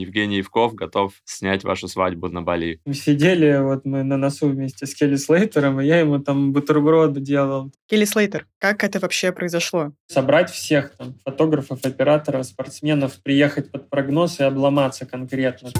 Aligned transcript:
Евгений 0.00 0.38
Евков 0.38 0.74
готов 0.74 1.14
снять 1.24 1.64
вашу 1.64 1.88
свадьбу 1.88 2.28
на 2.28 2.42
Бали. 2.42 2.80
Сидели, 2.92 3.58
вот 3.62 3.84
мы 3.84 4.02
на 4.02 4.16
носу 4.16 4.48
вместе 4.48 4.86
с 4.86 4.94
Келли 4.94 5.16
Слейтером, 5.16 5.80
и 5.80 5.86
я 5.86 6.00
ему 6.00 6.18
там 6.18 6.52
бутерброды 6.52 7.20
делал. 7.20 7.72
Келли 7.86 8.04
Слейтер, 8.04 8.46
как 8.58 8.84
это 8.84 8.98
вообще 8.98 9.32
произошло? 9.32 9.92
Собрать 10.06 10.50
всех 10.50 10.92
там, 10.96 11.14
фотографов, 11.24 11.84
операторов, 11.84 12.46
спортсменов, 12.46 13.22
приехать 13.22 13.70
под 13.70 13.88
прогноз 13.90 14.40
и 14.40 14.44
обломаться 14.44 15.06
конкретно. 15.06 15.70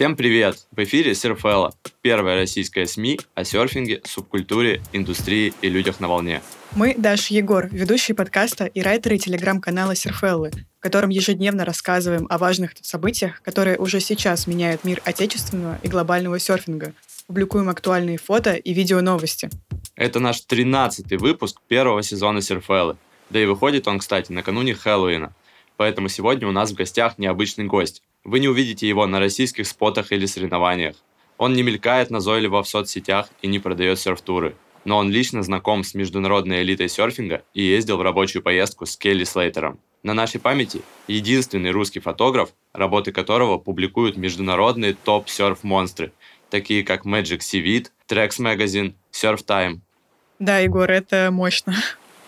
Всем 0.00 0.16
привет! 0.16 0.66
В 0.72 0.82
эфире 0.82 1.14
Серфелла, 1.14 1.74
первая 2.00 2.34
российская 2.34 2.86
СМИ 2.86 3.20
о 3.34 3.44
серфинге, 3.44 4.00
субкультуре, 4.02 4.80
индустрии 4.94 5.52
и 5.60 5.68
людях 5.68 6.00
на 6.00 6.08
волне. 6.08 6.40
Мы 6.74 6.94
Даша 6.96 7.34
Егор, 7.34 7.68
ведущие 7.70 8.14
подкаста 8.14 8.64
и 8.64 8.80
райтеры 8.80 9.18
телеграм-канала 9.18 9.94
Серфеллы, 9.94 10.52
в 10.78 10.80
котором 10.80 11.10
ежедневно 11.10 11.66
рассказываем 11.66 12.26
о 12.30 12.38
важных 12.38 12.72
событиях, 12.80 13.42
которые 13.42 13.76
уже 13.76 14.00
сейчас 14.00 14.46
меняют 14.46 14.84
мир 14.84 15.02
отечественного 15.04 15.78
и 15.82 15.88
глобального 15.88 16.38
серфинга. 16.38 16.94
Публикуем 17.26 17.68
актуальные 17.68 18.16
фото 18.16 18.54
и 18.54 18.72
видео 18.72 19.02
новости. 19.02 19.50
Это 19.96 20.18
наш 20.18 20.42
13-й 20.48 21.18
выпуск 21.18 21.60
первого 21.68 22.02
сезона 22.02 22.40
Серфеллы. 22.40 22.96
Да 23.28 23.38
и 23.38 23.44
выходит 23.44 23.86
он, 23.86 23.98
кстати, 23.98 24.32
накануне 24.32 24.72
Хэллоуина. 24.72 25.34
Поэтому 25.76 26.08
сегодня 26.08 26.48
у 26.48 26.52
нас 26.52 26.70
в 26.70 26.74
гостях 26.74 27.18
необычный 27.18 27.66
гость. 27.66 28.02
Вы 28.24 28.40
не 28.40 28.48
увидите 28.48 28.86
его 28.86 29.06
на 29.06 29.18
российских 29.18 29.66
спотах 29.66 30.12
или 30.12 30.26
соревнованиях. 30.26 30.96
Он 31.38 31.54
не 31.54 31.62
мелькает 31.62 32.10
назойливо 32.10 32.62
в 32.62 32.68
соцсетях 32.68 33.30
и 33.40 33.46
не 33.48 33.58
продает 33.58 33.98
серф-туры. 33.98 34.56
Но 34.84 34.98
он 34.98 35.10
лично 35.10 35.42
знаком 35.42 35.84
с 35.84 35.94
международной 35.94 36.62
элитой 36.62 36.88
серфинга 36.88 37.42
и 37.54 37.62
ездил 37.62 37.96
в 37.96 38.02
рабочую 38.02 38.42
поездку 38.42 38.84
с 38.84 38.96
Келли 38.96 39.24
Слейтером. 39.24 39.80
На 40.02 40.14
нашей 40.14 40.40
памяти 40.40 40.82
единственный 41.08 41.70
русский 41.70 42.00
фотограф, 42.00 42.50
работы 42.72 43.12
которого 43.12 43.58
публикуют 43.58 44.16
международные 44.16 44.94
топ-серф-монстры, 44.94 46.12
такие 46.50 46.84
как 46.84 47.06
Magic 47.06 47.38
Seaweed, 47.38 47.88
Trex 48.08 48.38
Magazine, 48.38 48.94
Surf 49.12 49.44
Time. 49.46 49.80
Да, 50.38 50.58
Егор, 50.58 50.90
это 50.90 51.30
мощно. 51.30 51.74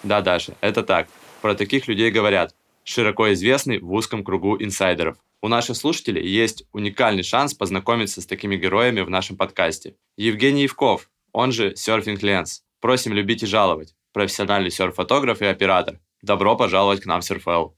Да, 0.03 0.21
Даша, 0.21 0.55
это 0.61 0.83
так. 0.83 1.09
Про 1.41 1.55
таких 1.55 1.87
людей 1.87 2.11
говорят. 2.11 2.55
Широко 2.85 3.33
известный 3.33 3.79
в 3.79 3.93
узком 3.93 4.25
кругу 4.25 4.57
инсайдеров. 4.59 5.17
У 5.45 5.49
наших 5.49 5.77
слушателей 5.77 6.25
есть 6.25 6.65
уникальный 6.73 7.25
шанс 7.25 7.53
познакомиться 7.53 8.21
с 8.21 8.27
такими 8.27 8.55
героями 8.55 9.01
в 9.01 9.11
нашем 9.11 9.37
подкасте. 9.37 9.97
Евгений 10.17 10.63
Евков, 10.63 11.11
он 11.33 11.51
же 11.51 11.73
Surfing 11.73 12.21
Lens. 12.21 12.61
Просим 12.81 13.13
любить 13.13 13.43
и 13.43 13.47
жаловать. 13.47 13.97
Профессиональный 14.13 14.71
серф-фотограф 14.71 15.43
и 15.43 15.47
оператор. 15.47 15.99
Добро 16.23 16.57
пожаловать 16.57 17.01
к 17.01 17.07
нам 17.07 17.23
в 17.23 17.29
Surfel. 17.29 17.73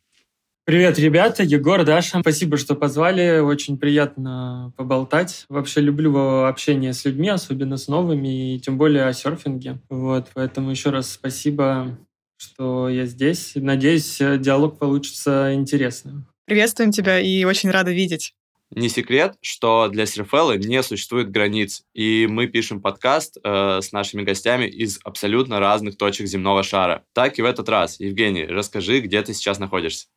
Привет, 0.67 0.99
ребята, 0.99 1.43
Егор, 1.43 1.83
Даша. 1.85 2.21
Спасибо, 2.21 2.59
что 2.59 2.75
позвали. 2.75 3.39
Очень 3.39 3.79
приятно 3.79 4.75
поболтать. 4.77 5.47
Вообще 5.49 5.81
люблю 5.81 6.45
общение 6.45 6.93
с 6.93 7.07
людьми, 7.07 7.31
особенно 7.31 7.79
с 7.79 7.89
новыми, 7.89 8.57
и 8.57 8.61
тем 8.61 8.77
более 8.77 9.07
о 9.07 9.13
серфинге. 9.15 9.81
Вот, 9.89 10.29
поэтому 10.35 10.71
еще 10.71 10.91
раз 10.91 11.13
спасибо, 11.13 11.99
что 12.37 12.91
я 12.91 13.07
здесь. 13.07 13.53
Надеюсь, 13.55 14.19
диалог 14.19 14.79
получится 14.79 15.55
интересным. 15.55 16.27
Приветствуем 16.47 16.91
тебя 16.91 17.21
и 17.21 17.45
очень 17.45 17.71
рада 17.71 17.91
видеть. 17.91 18.35
Не 18.71 18.89
секрет, 18.89 19.37
что 19.41 19.89
для 19.89 20.05
Серфеллы 20.05 20.59
не 20.59 20.83
существует 20.83 21.31
границ, 21.31 21.85
и 21.95 22.27
мы 22.29 22.49
пишем 22.49 22.83
подкаст 22.83 23.39
э, 23.43 23.81
с 23.81 23.93
нашими 23.93 24.23
гостями 24.23 24.67
из 24.67 24.99
абсолютно 25.05 25.61
разных 25.61 25.97
точек 25.97 26.27
земного 26.27 26.63
шара. 26.63 27.05
Так 27.15 27.39
и 27.39 27.43
в 27.43 27.45
этот 27.45 27.69
раз. 27.69 28.01
Евгений, 28.01 28.45
расскажи, 28.45 29.01
где 29.01 29.23
ты 29.23 29.33
сейчас 29.33 29.59
находишься. 29.59 30.09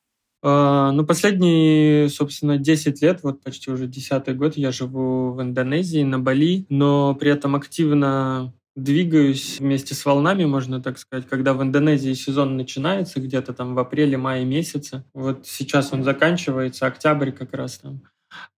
Uh, 0.43 0.91
ну, 0.91 1.03
последние, 1.05 2.09
собственно, 2.09 2.57
10 2.57 3.01
лет, 3.01 3.23
вот 3.23 3.41
почти 3.41 3.71
уже 3.71 3.87
десятый 3.87 4.35
год, 4.35 4.55
я 4.55 4.71
живу 4.71 5.31
в 5.31 5.41
Индонезии, 5.41 6.03
на 6.03 6.19
Бали, 6.19 6.67
но 6.69 7.15
при 7.15 7.31
этом 7.31 7.55
активно 7.55 8.53
двигаюсь 8.77 9.59
вместе 9.59 9.95
с 9.95 10.05
волнами, 10.05 10.45
можно 10.45 10.81
так 10.81 10.99
сказать, 10.99 11.27
когда 11.27 11.53
в 11.53 11.61
Индонезии 11.63 12.13
сезон 12.13 12.55
начинается 12.55 13.19
где-то 13.19 13.53
там 13.53 13.73
в 13.75 13.79
апреле-мае 13.79 14.45
месяце. 14.45 15.03
Вот 15.13 15.47
сейчас 15.47 15.91
он 15.91 16.03
заканчивается, 16.03 16.85
октябрь 16.85 17.31
как 17.31 17.53
раз 17.53 17.79
там. 17.79 18.03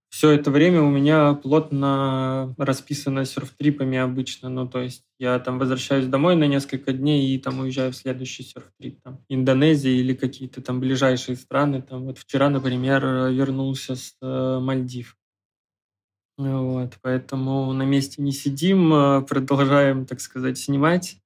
Все 0.09 0.31
это 0.31 0.51
время 0.51 0.81
у 0.81 0.89
меня 0.89 1.35
плотно 1.35 2.53
расписано 2.57 3.25
серф-трипами 3.25 3.97
обычно. 3.99 4.49
Ну, 4.49 4.67
то 4.67 4.81
есть 4.81 5.03
я 5.19 5.39
там 5.39 5.59
возвращаюсь 5.59 6.07
домой 6.07 6.35
на 6.35 6.45
несколько 6.45 6.91
дней 6.91 7.29
и 7.29 7.37
там 7.37 7.59
уезжаю 7.59 7.91
в 7.91 7.95
следующий 7.95 8.43
серф-трип. 8.43 8.99
Там, 9.03 9.23
Индонезия 9.29 9.93
или 9.93 10.15
какие-то 10.15 10.61
там 10.61 10.79
ближайшие 10.79 11.37
страны. 11.37 11.83
Там, 11.83 12.05
вот 12.05 12.17
вчера, 12.17 12.49
например, 12.49 13.05
вернулся 13.31 13.95
с 13.95 14.15
э, 14.21 14.59
Мальдив. 14.59 15.15
Вот, 16.39 16.97
поэтому 17.01 17.73
на 17.73 17.83
месте 17.83 18.21
не 18.21 18.31
сидим, 18.31 18.93
а 18.93 19.21
продолжаем, 19.21 20.05
так 20.05 20.21
сказать, 20.21 20.57
снимать 20.57 21.17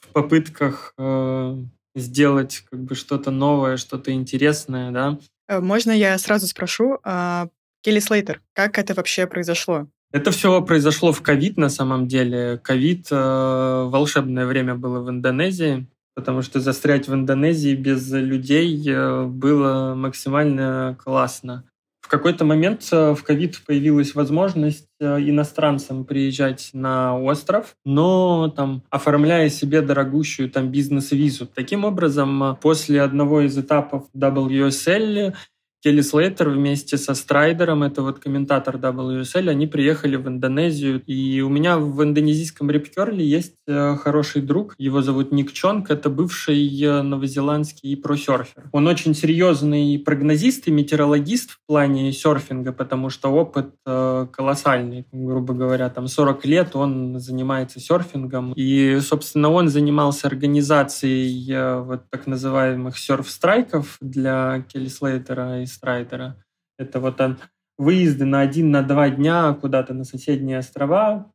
в 0.00 0.06
попытках 0.12 0.94
э, 0.96 1.56
сделать 1.96 2.64
как 2.70 2.84
бы 2.84 2.94
что-то 2.94 3.32
новое, 3.32 3.76
что-то 3.76 4.12
интересное, 4.12 4.92
да. 4.92 5.18
Э, 5.48 5.58
можно 5.58 5.90
я 5.90 6.16
сразу 6.18 6.46
спрошу, 6.46 6.98
э, 7.04 7.48
Келли 7.82 7.98
Слейтер, 7.98 8.42
как 8.52 8.78
это 8.78 8.94
вообще 8.94 9.26
произошло? 9.26 9.88
Это 10.12 10.30
все 10.30 10.62
произошло 10.62 11.12
в 11.12 11.20
ковид 11.20 11.56
на 11.56 11.68
самом 11.68 12.06
деле. 12.06 12.60
Ковид 12.62 13.08
э, 13.10 13.86
волшебное 13.88 14.46
время 14.46 14.76
было 14.76 15.00
в 15.00 15.10
Индонезии, 15.10 15.88
потому 16.14 16.42
что 16.42 16.60
застрять 16.60 17.08
в 17.08 17.14
Индонезии 17.14 17.74
без 17.74 18.08
людей 18.12 18.80
э, 18.88 19.24
было 19.24 19.96
максимально 19.96 20.96
классно. 21.02 21.64
Какой-то 22.14 22.44
момент 22.44 22.86
э, 22.92 23.12
в 23.12 23.24
ковид 23.24 23.60
появилась 23.66 24.14
возможность 24.14 24.86
э, 25.00 25.18
иностранцам 25.18 26.04
приезжать 26.04 26.70
на 26.72 27.18
остров, 27.18 27.74
но 27.84 28.52
там 28.54 28.84
оформляя 28.88 29.48
себе 29.48 29.80
дорогущую 29.80 30.48
там 30.48 30.70
бизнес-визу. 30.70 31.48
Таким 31.52 31.84
образом, 31.84 32.40
э, 32.44 32.54
после 32.62 33.02
одного 33.02 33.40
из 33.40 33.58
этапов 33.58 34.04
WSL 34.16 35.34
Келли 35.84 36.00
Слейтер 36.00 36.48
вместе 36.48 36.96
со 36.96 37.12
Страйдером, 37.14 37.82
это 37.82 38.00
вот 38.00 38.18
комментатор 38.18 38.76
WSL, 38.76 39.50
они 39.50 39.66
приехали 39.66 40.16
в 40.16 40.26
Индонезию. 40.26 41.02
И 41.04 41.42
у 41.42 41.50
меня 41.50 41.76
в 41.76 42.02
индонезийском 42.02 42.70
репкерле 42.70 43.22
есть 43.22 43.56
э, 43.66 43.94
хороший 43.96 44.40
друг, 44.40 44.74
его 44.78 45.02
зовут 45.02 45.30
Ник 45.30 45.52
Чонг, 45.52 45.90
это 45.90 46.08
бывший 46.08 46.82
э, 46.82 47.02
новозеландский 47.02 47.98
просерфер. 47.98 48.64
Он 48.72 48.86
очень 48.86 49.14
серьезный 49.14 49.98
прогнозист 49.98 50.68
и 50.68 50.70
метеорологист 50.70 51.50
в 51.50 51.58
плане 51.66 52.12
серфинга, 52.12 52.72
потому 52.72 53.10
что 53.10 53.28
опыт 53.28 53.74
э, 53.84 54.26
колоссальный, 54.32 55.04
грубо 55.12 55.52
говоря, 55.52 55.90
там 55.90 56.08
40 56.08 56.46
лет 56.46 56.76
он 56.76 57.18
занимается 57.18 57.78
серфингом. 57.78 58.54
И, 58.54 59.00
собственно, 59.00 59.50
он 59.50 59.68
занимался 59.68 60.28
организацией 60.28 61.82
вот 61.82 62.08
так 62.08 62.26
называемых 62.26 62.96
серф-страйков 62.96 63.98
для 64.00 64.64
Келли 64.72 64.88
Слейтера 64.88 65.60
и 65.60 65.73
Страйдера. 65.74 66.36
Это 66.78 67.00
вот 67.00 67.20
он 67.20 67.38
выезды 67.76 68.24
на 68.24 68.40
один, 68.40 68.70
на 68.70 68.82
два 68.82 69.10
дня 69.10 69.52
куда-то 69.54 69.94
на 69.94 70.04
соседние 70.04 70.58
острова, 70.58 71.30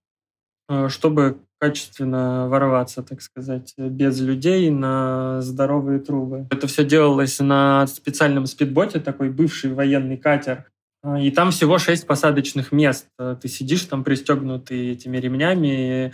э, 0.69 0.89
чтобы 0.89 1.39
качественно 1.59 2.47
ворваться, 2.47 3.03
так 3.03 3.21
сказать, 3.21 3.73
без 3.77 4.19
людей 4.21 4.69
на 4.69 5.41
здоровые 5.41 5.99
трубы. 5.99 6.47
Это 6.49 6.67
все 6.67 6.85
делалось 6.85 7.39
на 7.39 7.85
специальном 7.87 8.45
спидботе, 8.45 8.99
такой 8.99 9.29
бывший 9.29 9.73
военный 9.73 10.17
катер. 10.17 10.65
Э, 11.03 11.21
и 11.21 11.31
там 11.31 11.51
всего 11.51 11.77
шесть 11.77 12.07
посадочных 12.07 12.71
мест. 12.71 13.07
Э, 13.17 13.35
ты 13.39 13.47
сидишь 13.47 13.83
там 13.83 14.03
пристегнутый 14.03 14.91
этими 14.91 15.17
ремнями, 15.17 16.13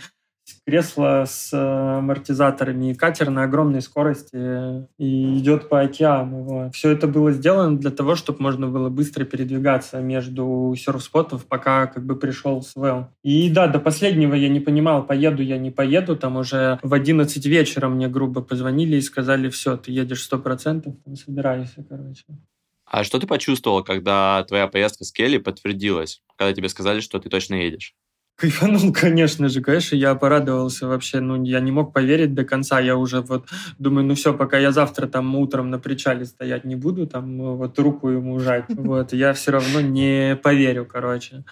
кресло 0.64 1.24
с 1.26 1.52
э, 1.52 1.56
амортизаторами 1.98 2.90
и 2.90 2.94
катер 2.94 3.30
на 3.30 3.44
огромной 3.44 3.80
скорости 3.80 4.86
и 4.98 5.38
идет 5.38 5.68
по 5.68 5.80
океану. 5.80 6.70
Все 6.72 6.90
это 6.90 7.06
было 7.06 7.32
сделано 7.32 7.78
для 7.78 7.90
того, 7.90 8.14
чтобы 8.14 8.42
можно 8.42 8.68
было 8.68 8.88
быстро 8.88 9.24
передвигаться 9.24 10.00
между 10.00 10.74
серф-спотов, 10.76 11.46
пока 11.46 11.86
как 11.86 12.04
бы 12.04 12.16
пришел 12.16 12.62
Свел. 12.62 13.08
И 13.22 13.50
да, 13.50 13.66
до 13.66 13.78
последнего 13.78 14.34
я 14.34 14.48
не 14.48 14.60
понимал, 14.60 15.04
поеду 15.04 15.42
я, 15.42 15.58
не 15.58 15.70
поеду. 15.70 16.16
Там 16.16 16.36
уже 16.36 16.78
в 16.82 16.92
11 16.94 17.44
вечера 17.46 17.88
мне 17.88 18.08
грубо 18.08 18.42
позвонили 18.42 18.96
и 18.96 19.00
сказали, 19.00 19.48
все, 19.48 19.76
ты 19.76 19.92
едешь 19.92 20.28
100%, 20.30 20.82
там, 20.82 21.16
собирайся, 21.16 21.84
короче. 21.88 22.24
А 22.84 23.02
что 23.02 23.18
ты 23.18 23.26
почувствовал, 23.26 23.82
когда 23.82 24.44
твоя 24.44 24.68
поездка 24.68 25.04
с 25.04 25.10
Келли 25.10 25.38
подтвердилась, 25.38 26.22
когда 26.36 26.54
тебе 26.54 26.68
сказали, 26.68 27.00
что 27.00 27.18
ты 27.18 27.28
точно 27.28 27.56
едешь? 27.56 27.94
Кайфанул, 28.36 28.92
конечно 28.94 29.48
же, 29.48 29.62
конечно, 29.62 29.96
я 29.96 30.14
порадовался 30.14 30.86
вообще, 30.86 31.20
ну, 31.20 31.42
я 31.42 31.60
не 31.60 31.72
мог 31.72 31.94
поверить 31.94 32.34
до 32.34 32.44
конца, 32.44 32.80
я 32.80 32.96
уже 32.96 33.22
вот 33.22 33.48
думаю, 33.78 34.06
ну 34.06 34.14
все, 34.14 34.34
пока 34.34 34.58
я 34.58 34.72
завтра 34.72 35.06
там 35.06 35.34
утром 35.36 35.70
на 35.70 35.78
причале 35.78 36.26
стоять 36.26 36.64
не 36.64 36.76
буду, 36.76 37.06
там 37.06 37.56
вот 37.56 37.78
руку 37.78 38.10
ему 38.10 38.38
жать, 38.38 38.66
вот, 38.68 39.14
я 39.14 39.32
все 39.32 39.52
равно 39.52 39.80
не 39.80 40.36
поверю, 40.36 40.84
короче. 40.84 41.44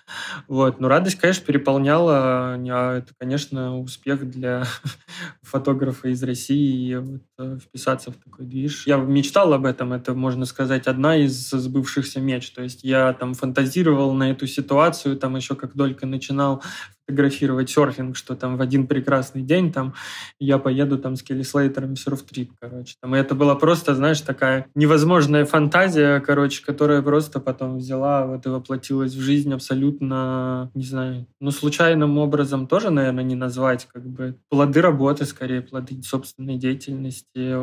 Вот, 0.47 0.79
ну 0.79 0.89
радость, 0.89 1.19
конечно, 1.19 1.45
переполняла, 1.47 2.57
а 2.57 2.99
это, 2.99 3.15
конечно, 3.19 3.79
успех 3.79 4.31
для 4.31 4.65
фотографа 5.43 6.09
из 6.09 6.23
России 6.23 6.97
вот, 6.97 7.23
э, 7.39 7.59
вписаться 7.63 8.11
в 8.11 8.17
такой 8.17 8.45
движ. 8.45 8.87
Я 8.87 8.99
мечтал 8.99 9.55
об 9.55 9.65
этом, 9.65 9.95
это, 9.95 10.13
можно 10.13 10.45
сказать, 10.45 10.87
одна 10.87 11.17
из 11.17 11.49
сбывшихся 11.49 12.21
меч, 12.21 12.51
то 12.51 12.63
есть 12.63 12.85
я 12.85 13.15
там 13.15 13.33
фантазировал 13.33 14.13
на 14.13 14.31
эту 14.31 14.47
ситуацию, 14.47 15.17
там 15.17 15.37
еще 15.37 15.55
как 15.55 15.73
только 15.73 16.05
начинал 16.07 16.63
фотографировать 17.07 17.71
серфинг, 17.71 18.17
что 18.17 18.35
там 18.35 18.57
в 18.57 18.63
один 18.63 18.87
прекрасный 18.87 19.43
день 19.43 19.73
там 19.73 19.95
я 20.39 20.59
поеду 20.59 20.99
там 20.99 21.17
с 21.17 21.23
Келли 21.23 21.43
Слейтером 21.43 21.97
серф-трип, 21.97 22.53
короче. 22.59 22.95
Там, 23.01 23.15
и 23.15 23.19
это 23.19 23.35
была 23.35 23.55
просто, 23.55 23.95
знаешь, 23.95 24.21
такая 24.21 24.67
невозможная 24.75 25.45
фантазия, 25.45 26.21
короче, 26.21 26.65
которая 26.65 27.03
просто 27.03 27.41
потом 27.41 27.77
взяла 27.77 28.27
вот 28.27 28.47
и 28.47 28.49
воплотилась 28.49 29.15
в 29.15 29.21
жизнь 29.21 29.53
абсолютно, 29.53 30.71
не 30.75 30.85
знаю, 30.85 31.27
ну, 31.41 31.51
случайным 31.51 32.19
образом 32.19 32.67
тоже, 32.67 32.91
наверное, 32.91 33.25
не 33.25 33.37
назвать, 33.37 33.87
как 33.93 34.07
бы 34.07 34.39
плоды 34.49 34.81
работы, 34.81 35.27
скорее, 35.27 35.61
плоды 35.61 36.03
собственной 36.03 36.57
деятельности, 36.57 37.55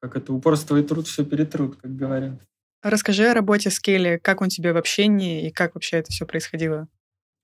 как 0.00 0.16
это 0.16 0.32
упорство 0.32 0.76
и 0.76 0.82
труд 0.82 1.06
все 1.06 1.24
перетрут, 1.24 1.76
как 1.76 1.94
говорят. 1.94 2.40
Расскажи 2.82 3.26
о 3.26 3.34
работе 3.34 3.70
с 3.70 3.80
Келли, 3.80 4.20
как 4.22 4.40
он 4.40 4.48
тебе 4.48 4.72
в 4.72 4.76
общении 4.76 5.46
и 5.46 5.50
как 5.50 5.74
вообще 5.74 5.96
это 5.96 6.12
все 6.12 6.24
происходило? 6.24 6.86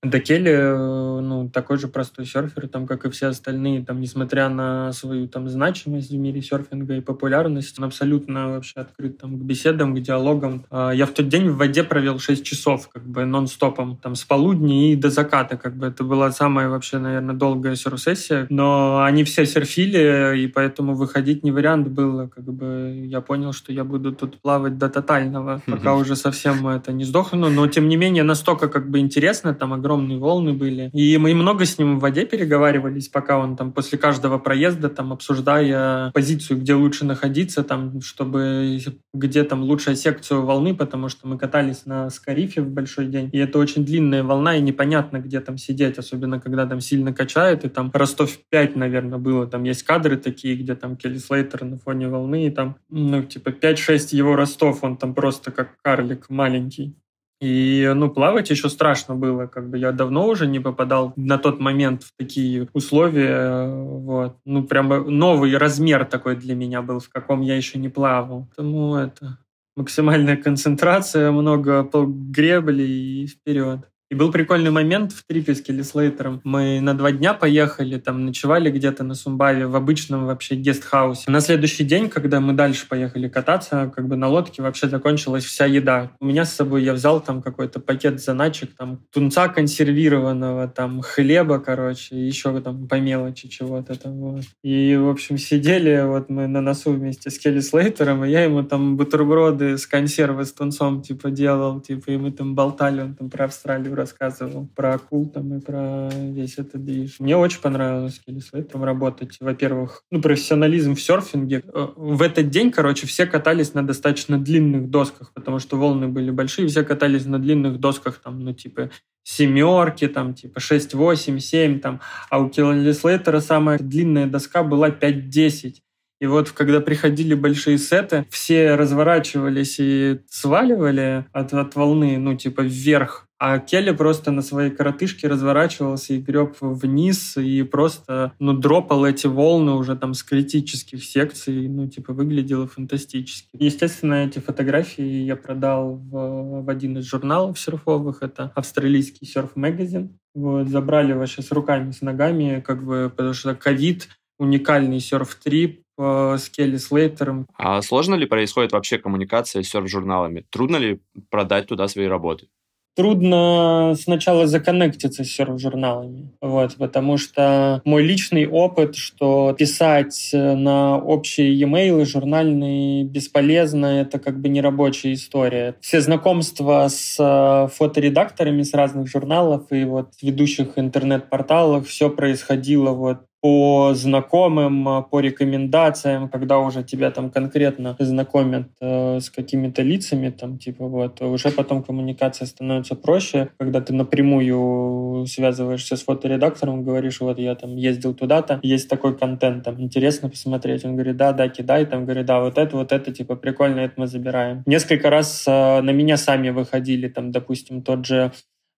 Да 0.05 0.19
Келли, 0.19 0.51
э, 0.51 1.19
ну, 1.21 1.49
такой 1.49 1.79
же 1.79 1.87
простой 1.87 2.25
серфер, 2.25 2.67
там, 2.67 2.85
как 2.85 3.05
и 3.05 3.09
все 3.09 3.27
остальные, 3.27 3.83
там, 3.83 3.99
несмотря 3.99 4.49
на 4.49 4.91
свою 4.91 5.27
там 5.27 5.49
значимость 5.49 6.11
в 6.11 6.17
мире 6.17 6.43
серфинга 6.43 6.95
и 6.95 7.01
популярность, 7.01 7.79
он 7.79 7.85
абсолютно 7.85 8.49
вообще 8.49 8.81
открыт 8.81 9.17
там 9.17 9.39
к 9.39 9.41
беседам, 9.41 9.95
к 9.95 9.99
диалогам. 9.99 10.65
А, 10.69 10.91
я 10.91 11.07
в 11.07 11.11
тот 11.11 11.27
день 11.27 11.49
в 11.49 11.57
воде 11.57 11.83
провел 11.83 12.19
6 12.19 12.45
часов, 12.45 12.87
как 12.93 13.03
бы, 13.03 13.25
нон-стопом, 13.25 13.97
там, 13.97 14.13
с 14.13 14.23
полудня 14.23 14.91
и 14.91 14.95
до 14.95 15.09
заката, 15.09 15.57
как 15.57 15.75
бы, 15.75 15.87
это 15.87 16.03
была 16.03 16.31
самая 16.31 16.69
вообще, 16.69 16.99
наверное, 16.99 17.35
долгая 17.35 17.75
серф-сессия, 17.75 18.45
но 18.49 19.03
они 19.03 19.23
все 19.23 19.45
серфили, 19.45 20.37
и 20.37 20.47
поэтому 20.47 20.93
выходить 20.93 21.43
не 21.43 21.51
вариант 21.51 21.87
было, 21.87 22.27
как 22.27 22.45
бы, 22.45 23.05
я 23.07 23.21
понял, 23.21 23.53
что 23.53 23.73
я 23.73 23.83
буду 23.83 24.11
тут 24.11 24.39
плавать 24.39 24.77
до 24.77 24.87
тотального, 24.87 25.63
пока 25.65 25.95
уже 25.95 26.15
совсем 26.15 26.67
это 26.67 26.91
не 26.91 27.05
сдохну, 27.05 27.49
но, 27.49 27.65
тем 27.67 27.89
не 27.89 27.97
менее, 27.97 28.23
настолько, 28.23 28.67
как 28.67 28.91
бы, 28.91 28.99
интересно, 28.99 29.55
там, 29.55 29.73
огромное 29.73 29.94
огромные 29.95 30.19
волны 30.19 30.53
были. 30.53 30.89
И 30.93 31.17
мы 31.17 31.33
много 31.33 31.65
с 31.65 31.77
ним 31.77 31.97
в 31.97 32.01
воде 32.01 32.25
переговаривались, 32.25 33.07
пока 33.07 33.37
он 33.37 33.55
там 33.55 33.71
после 33.71 33.97
каждого 33.97 34.37
проезда, 34.37 34.89
там, 34.89 35.13
обсуждая 35.13 36.11
позицию, 36.11 36.59
где 36.59 36.73
лучше 36.73 37.05
находиться, 37.05 37.63
там, 37.63 38.01
чтобы 38.01 38.79
где 39.13 39.43
там 39.43 39.63
лучшая 39.63 39.95
секцию 39.95 40.45
волны, 40.45 40.75
потому 40.75 41.09
что 41.09 41.27
мы 41.27 41.37
катались 41.37 41.85
на 41.85 42.09
Скарифе 42.09 42.61
в 42.61 42.69
большой 42.69 43.07
день, 43.07 43.29
и 43.31 43.37
это 43.37 43.59
очень 43.59 43.85
длинная 43.85 44.23
волна, 44.23 44.55
и 44.57 44.61
непонятно, 44.61 45.19
где 45.19 45.39
там 45.39 45.57
сидеть, 45.57 45.97
особенно 45.97 46.39
когда 46.39 46.65
там 46.65 46.81
сильно 46.81 47.13
качает, 47.13 47.65
и 47.65 47.69
там 47.69 47.91
Ростов 47.93 48.37
5, 48.49 48.75
наверное, 48.75 49.17
было, 49.17 49.47
там 49.47 49.63
есть 49.63 49.83
кадры 49.83 50.17
такие, 50.17 50.55
где 50.55 50.75
там 50.75 50.95
Келли 50.97 51.17
Слейтер 51.17 51.63
на 51.63 51.77
фоне 51.77 52.09
волны, 52.09 52.47
и 52.47 52.49
там, 52.49 52.75
ну, 52.89 53.23
типа 53.23 53.49
5-6 53.49 54.15
его 54.15 54.35
Ростов, 54.35 54.83
он 54.83 54.97
там 54.97 55.13
просто 55.13 55.51
как 55.51 55.81
карлик 55.81 56.29
маленький. 56.29 56.95
И, 57.41 57.91
ну, 57.93 58.09
плавать 58.09 58.49
еще 58.49 58.69
страшно 58.69 59.15
было, 59.15 59.47
как 59.47 59.69
бы 59.69 59.77
я 59.77 59.91
давно 59.91 60.27
уже 60.27 60.47
не 60.47 60.59
попадал 60.59 61.11
на 61.17 61.37
тот 61.37 61.59
момент 61.59 62.03
в 62.03 62.13
такие 62.17 62.69
условия, 62.73 63.67
вот. 63.67 64.37
Ну, 64.45 64.63
прямо 64.63 64.99
новый 65.03 65.57
размер 65.57 66.05
такой 66.05 66.37
для 66.37 66.55
меня 66.55 66.81
был, 66.81 66.99
в 66.99 67.09
каком 67.09 67.41
я 67.41 67.57
еще 67.57 67.77
не 67.77 67.89
плавал. 67.89 68.47
Поэтому 68.55 68.95
это 68.95 69.37
максимальная 69.75 70.37
концентрация, 70.37 71.31
много 71.31 71.83
гребли 71.93 72.83
и 72.83 73.27
вперед. 73.27 73.81
И 74.11 74.15
был 74.15 74.31
прикольный 74.31 74.69
момент 74.69 75.13
в 75.13 75.25
трипе 75.25 75.55
с 75.55 75.61
Келли 75.61 75.81
Слейтером. 75.81 76.39
Мы 76.43 76.79
на 76.79 76.93
два 76.93 77.11
дня 77.11 77.33
поехали, 77.33 77.97
там 77.97 78.23
ночевали 78.25 78.69
где-то 78.69 79.03
на 79.03 79.15
Сумбаве 79.15 79.65
в 79.65 79.75
обычном 79.75 80.27
вообще 80.27 80.55
гестхаусе. 80.55 81.31
На 81.31 81.39
следующий 81.39 81.83
день, 81.83 82.09
когда 82.09 82.39
мы 82.39 82.53
дальше 82.53 82.87
поехали 82.87 83.27
кататься, 83.27 83.91
как 83.95 84.07
бы 84.07 84.15
на 84.15 84.27
лодке 84.27 84.61
вообще 84.61 84.89
закончилась 84.89 85.43
вся 85.43 85.65
еда. 85.65 86.11
У 86.19 86.25
меня 86.25 86.45
с 86.45 86.53
собой 86.53 86.83
я 86.83 86.93
взял 86.93 87.19
там 87.19 87.41
какой-то 87.41 87.79
пакет 87.79 88.21
заначек, 88.21 88.75
там 88.77 89.01
тунца 89.11 89.47
консервированного, 89.47 90.67
там 90.67 91.01
хлеба, 91.01 91.57
короче, 91.57 92.15
еще 92.15 92.59
там 92.61 92.87
по 92.87 92.99
мелочи 92.99 93.47
чего-то 93.47 93.99
там. 93.99 94.13
Вот. 94.19 94.43
И, 94.63 94.95
в 94.95 95.09
общем, 95.09 95.39
сидели 95.39 96.03
вот 96.05 96.29
мы 96.29 96.45
на 96.45 96.61
носу 96.61 96.91
вместе 96.91 97.31
с 97.31 97.39
Келли 97.39 97.59
Слейтером, 97.59 98.23
и 98.23 98.29
я 98.29 98.43
ему 98.43 98.61
там 98.61 98.97
бутерброды 98.97 99.79
с 99.79 99.87
консервы 99.87 100.45
с 100.45 100.53
тунцом 100.53 101.01
типа 101.01 101.31
делал, 101.31 101.81
типа, 101.81 102.11
и 102.11 102.17
мы 102.17 102.31
там 102.31 102.53
болтали, 102.53 103.01
он 103.01 103.15
там 103.15 103.31
про 103.31 103.45
Австралию 103.45 103.95
рассказывал 104.05 104.67
про 104.75 104.93
акул 104.93 105.27
там 105.27 105.57
и 105.57 105.59
про 105.59 106.09
весь 106.13 106.57
этот 106.59 106.85
движ. 106.85 107.19
Мне 107.19 107.35
очень 107.35 107.59
понравилось 107.59 108.21
Келли 108.25 108.41
работать. 108.73 109.37
Во-первых, 109.39 110.03
ну, 110.11 110.21
профессионализм 110.21 110.93
в 110.93 111.01
серфинге. 111.01 111.63
Э, 111.73 111.87
в 111.95 112.21
этот 112.21 112.49
день, 112.49 112.71
короче, 112.71 113.07
все 113.07 113.25
катались 113.25 113.73
на 113.73 113.85
достаточно 113.85 114.37
длинных 114.37 114.89
досках, 114.89 115.33
потому 115.33 115.59
что 115.59 115.77
волны 115.77 116.07
были 116.07 116.29
большие, 116.29 116.67
все 116.67 116.83
катались 116.83 117.25
на 117.25 117.39
длинных 117.39 117.79
досках, 117.79 118.19
там, 118.19 118.39
ну, 118.39 118.53
типа, 118.53 118.91
семерки, 119.23 120.07
там, 120.07 120.35
типа 120.35 120.59
6, 120.59 120.93
8, 120.93 121.39
7, 121.39 121.79
там. 121.79 122.01
А 122.29 122.39
у 122.39 122.49
Келли 122.49 122.91
Слейтера 122.91 123.39
самая 123.39 123.79
длинная 123.79 124.27
доска 124.27 124.63
была 124.63 124.89
5-10. 124.89 125.75
И 126.21 126.27
вот 126.27 126.51
когда 126.51 126.79
приходили 126.79 127.33
большие 127.33 127.77
сеты, 127.77 128.25
все 128.29 128.75
разворачивались 128.75 129.75
и 129.79 130.21
сваливали 130.29 131.25
от, 131.33 131.53
от 131.53 131.75
волны, 131.75 132.17
ну, 132.17 132.35
типа, 132.35 132.61
вверх 132.61 133.24
а 133.37 133.59
Келли 133.59 133.91
просто 133.91 134.31
на 134.31 134.41
своей 134.41 134.71
коротышке 134.71 135.27
разворачивался 135.27 136.13
и 136.13 136.19
греб 136.19 136.55
вниз, 136.61 137.37
и 137.37 137.63
просто, 137.63 138.33
ну, 138.39 138.53
дропал 138.53 139.05
эти 139.05 139.27
волны 139.27 139.73
уже 139.73 139.95
там 139.95 140.13
с 140.13 140.23
критических 140.23 141.03
секций, 141.03 141.67
ну, 141.67 141.87
типа, 141.87 142.13
выглядело 142.13 142.67
фантастически. 142.67 143.49
Естественно, 143.53 144.25
эти 144.25 144.39
фотографии 144.39 145.23
я 145.23 145.35
продал 145.35 145.95
в, 145.95 146.63
в 146.63 146.69
один 146.69 146.97
из 146.97 147.05
журналов 147.05 147.59
серфовых, 147.59 148.21
это 148.21 148.51
австралийский 148.55 149.25
серф-магазин. 149.25 150.17
Вот, 150.33 150.67
забрали 150.67 151.13
вообще 151.13 151.41
с 151.41 151.51
руками, 151.51 151.91
с 151.91 152.01
ногами, 152.01 152.63
как 152.65 152.85
бы, 152.85 153.11
потому 153.15 153.33
что 153.33 153.55
ковид, 153.55 154.09
уникальный 154.37 154.99
серф-трип, 154.99 155.81
э, 155.97 156.37
с 156.37 156.49
Келли 156.49 156.77
Слейтером. 156.77 157.47
А 157.57 157.81
сложно 157.81 158.15
ли 158.15 158.25
происходит 158.25 158.71
вообще 158.71 158.97
коммуникация 158.97 159.63
с 159.63 159.67
серф-журналами? 159.67 160.45
Трудно 160.49 160.77
ли 160.77 161.01
продать 161.29 161.67
туда 161.67 161.87
свои 161.87 162.07
работы? 162.07 162.47
Трудно 162.95 163.95
сначала 163.99 164.47
законнектиться 164.47 165.23
с 165.23 165.27
серф-журналами, 165.27 166.31
вот, 166.41 166.75
потому 166.77 167.17
что 167.17 167.81
мой 167.85 168.03
личный 168.03 168.47
опыт, 168.47 168.95
что 168.95 169.53
писать 169.57 170.29
на 170.33 170.97
общие 170.97 171.53
e-mail 171.53 172.05
журнальные 172.05 173.03
бесполезно, 173.03 173.85
это 174.01 174.19
как 174.19 174.39
бы 174.39 174.49
не 174.49 174.61
рабочая 174.61 175.13
история. 175.13 175.75
Все 175.81 176.01
знакомства 176.01 176.87
с 176.89 177.17
э, 177.19 177.67
фоторедакторами 177.75 178.63
с 178.63 178.73
разных 178.73 179.07
журналов 179.07 179.71
и 179.71 179.83
вот 179.83 180.13
ведущих 180.21 180.77
интернет-порталов, 180.77 181.87
все 181.87 182.09
происходило 182.09 182.91
вот 182.91 183.19
по 183.45 183.93
знакомым, 183.93 184.87
а, 184.87 185.01
по 185.03 185.19
рекомендациям, 185.19 186.29
когда 186.29 186.57
уже 186.57 186.83
тебя 186.83 187.11
там 187.11 187.29
конкретно 187.29 187.95
знакомят 187.99 188.69
э, 188.81 189.19
с 189.19 189.29
какими-то 189.29 189.83
лицами, 189.83 190.31
там 190.31 190.57
типа 190.57 190.87
вот, 190.87 191.21
уже 191.21 191.51
потом 191.51 191.83
коммуникация 191.83 192.47
становится 192.47 192.95
проще, 192.95 193.49
когда 193.59 193.81
ты 193.81 193.93
напрямую 193.93 195.27
связываешься 195.27 195.95
с 195.95 196.01
фоторедактором, 196.01 196.83
говоришь, 196.83 197.21
вот 197.21 197.37
я 197.37 197.53
там 197.53 197.75
ездил 197.75 198.15
туда-то, 198.15 198.59
есть 198.63 198.89
такой 198.89 199.15
контент, 199.15 199.63
там 199.63 199.79
интересно 199.79 200.27
посмотреть. 200.27 200.83
Он 200.83 200.95
говорит, 200.95 201.15
да, 201.15 201.31
да, 201.31 201.47
кидай, 201.47 201.85
там 201.85 202.05
говорит, 202.05 202.25
да, 202.25 202.39
вот 202.39 202.57
это, 202.57 202.75
вот 202.75 202.91
это, 202.91 203.11
типа 203.11 203.35
прикольно, 203.35 203.81
это 203.81 203.93
мы 203.97 204.07
забираем. 204.07 204.63
Несколько 204.65 205.11
раз 205.11 205.43
э, 205.45 205.81
на 205.81 205.91
меня 205.91 206.17
сами 206.17 206.49
выходили, 206.49 207.09
там, 207.09 207.31
допустим, 207.31 207.83
тот 207.83 208.07
же 208.07 208.31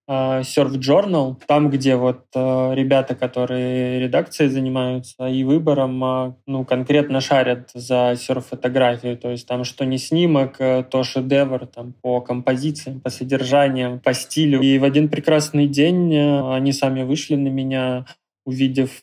Surf 0.10 0.80
Journal, 0.80 1.36
там, 1.48 1.70
где 1.70 1.98
вот 1.98 2.26
э, 2.34 2.76
ребята, 2.76 3.14
которые 3.14 4.00
редакцией 4.00 4.50
занимаются 4.50 5.28
и 5.28 5.44
выбором, 5.44 6.04
а, 6.04 6.36
ну, 6.46 6.64
конкретно 6.64 7.20
шарят 7.20 7.72
за 7.74 8.16
серф-фотографию, 8.18 9.18
то 9.18 9.30
есть 9.30 9.46
там 9.48 9.66
что 9.66 9.86
не 9.86 9.98
снимок, 9.98 10.56
э, 10.60 10.84
то 10.90 11.04
шедевр 11.04 11.68
там 11.68 11.94
по 12.02 12.22
композициям, 12.22 13.02
по 13.02 13.10
содержаниям, 13.10 14.00
по 14.00 14.14
стилю. 14.14 14.62
И 14.62 14.80
в 14.80 14.86
один 14.86 15.10
прекрасный 15.10 15.68
день 15.68 16.14
э, 16.14 16.54
они 16.54 16.72
сами 16.72 17.04
вышли 17.04 17.36
на 17.36 17.50
меня, 17.50 18.06
увидев 18.46 19.02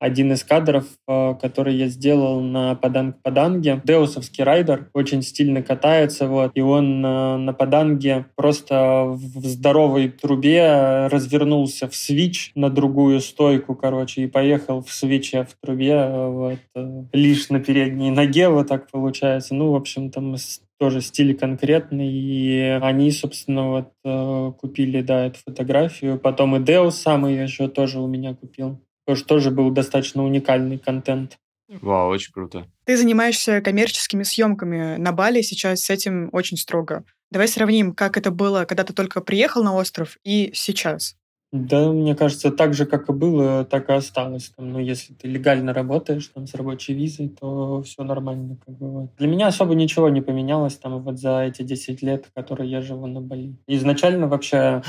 один 0.00 0.32
из 0.32 0.42
кадров, 0.42 0.86
э, 1.06 1.34
который 1.40 1.76
я 1.76 1.86
сделал 1.88 2.40
на 2.40 2.74
Паданг 2.74 3.22
Паданге. 3.22 3.80
Деусовский 3.84 4.42
райдер 4.42 4.88
очень 4.94 5.22
стильно 5.22 5.62
катается, 5.62 6.26
вот, 6.26 6.52
и 6.54 6.60
он 6.62 7.02
на, 7.02 7.36
на 7.36 7.52
Паданге 7.52 8.26
просто 8.34 9.04
в 9.04 9.46
здоровой 9.46 10.08
трубе 10.08 11.06
развернулся 11.08 11.86
в 11.86 11.94
свич 11.94 12.50
на 12.54 12.70
другую 12.70 13.20
стойку, 13.20 13.74
короче, 13.74 14.22
и 14.22 14.26
поехал 14.26 14.82
в 14.82 14.90
свече 14.90 15.44
в 15.44 15.54
трубе, 15.62 16.08
вот, 16.08 16.58
э, 16.74 17.04
лишь 17.12 17.50
на 17.50 17.60
передней 17.60 18.10
ноге, 18.10 18.48
вот 18.48 18.68
так 18.68 18.90
получается. 18.90 19.54
Ну, 19.54 19.72
в 19.72 19.76
общем, 19.76 20.10
там 20.10 20.36
тоже 20.78 21.02
стиль 21.02 21.36
конкретный, 21.36 22.10
и 22.10 22.78
они, 22.80 23.10
собственно, 23.10 23.68
вот 23.68 23.92
э, 24.02 24.52
купили, 24.58 25.02
да, 25.02 25.26
эту 25.26 25.38
фотографию. 25.44 26.18
Потом 26.18 26.56
и 26.56 26.64
Деус 26.64 26.96
сам 26.96 27.26
ее 27.26 27.42
еще 27.42 27.68
тоже 27.68 28.00
у 28.00 28.06
меня 28.06 28.34
купил. 28.34 28.80
Тоже, 29.10 29.24
тоже 29.24 29.50
был 29.50 29.72
достаточно 29.72 30.24
уникальный 30.24 30.78
контент. 30.78 31.36
Вау, 31.68 32.10
очень 32.10 32.32
круто. 32.32 32.68
Ты 32.84 32.96
занимаешься 32.96 33.60
коммерческими 33.60 34.22
съемками 34.22 34.98
на 34.98 35.10
Бали, 35.10 35.42
сейчас 35.42 35.80
с 35.80 35.90
этим 35.90 36.28
очень 36.30 36.56
строго. 36.56 37.02
Давай 37.32 37.48
сравним, 37.48 37.92
как 37.92 38.16
это 38.16 38.30
было, 38.30 38.66
когда 38.66 38.84
ты 38.84 38.92
только 38.92 39.20
приехал 39.20 39.64
на 39.64 39.74
остров, 39.74 40.16
и 40.22 40.52
сейчас. 40.54 41.16
Да, 41.50 41.90
мне 41.90 42.14
кажется, 42.14 42.52
так 42.52 42.72
же, 42.72 42.86
как 42.86 43.08
и 43.08 43.12
было, 43.12 43.64
так 43.64 43.88
и 43.88 43.92
осталось. 43.94 44.50
Там, 44.50 44.74
ну, 44.74 44.78
если 44.78 45.12
ты 45.12 45.26
легально 45.26 45.74
работаешь 45.74 46.28
там, 46.28 46.46
с 46.46 46.54
рабочей 46.54 46.94
визой, 46.94 47.30
то 47.30 47.82
все 47.82 48.04
нормально. 48.04 48.58
Как 48.64 48.78
бы, 48.78 48.90
вот. 48.92 49.16
Для 49.16 49.26
меня 49.26 49.48
особо 49.48 49.74
ничего 49.74 50.08
не 50.08 50.20
поменялось 50.20 50.76
там, 50.76 51.02
вот 51.02 51.18
за 51.18 51.40
эти 51.40 51.62
10 51.62 52.00
лет, 52.02 52.30
которые 52.32 52.70
я 52.70 52.80
живу 52.80 53.08
на 53.08 53.20
Бали. 53.20 53.56
Изначально 53.66 54.28
вообще, 54.28 54.84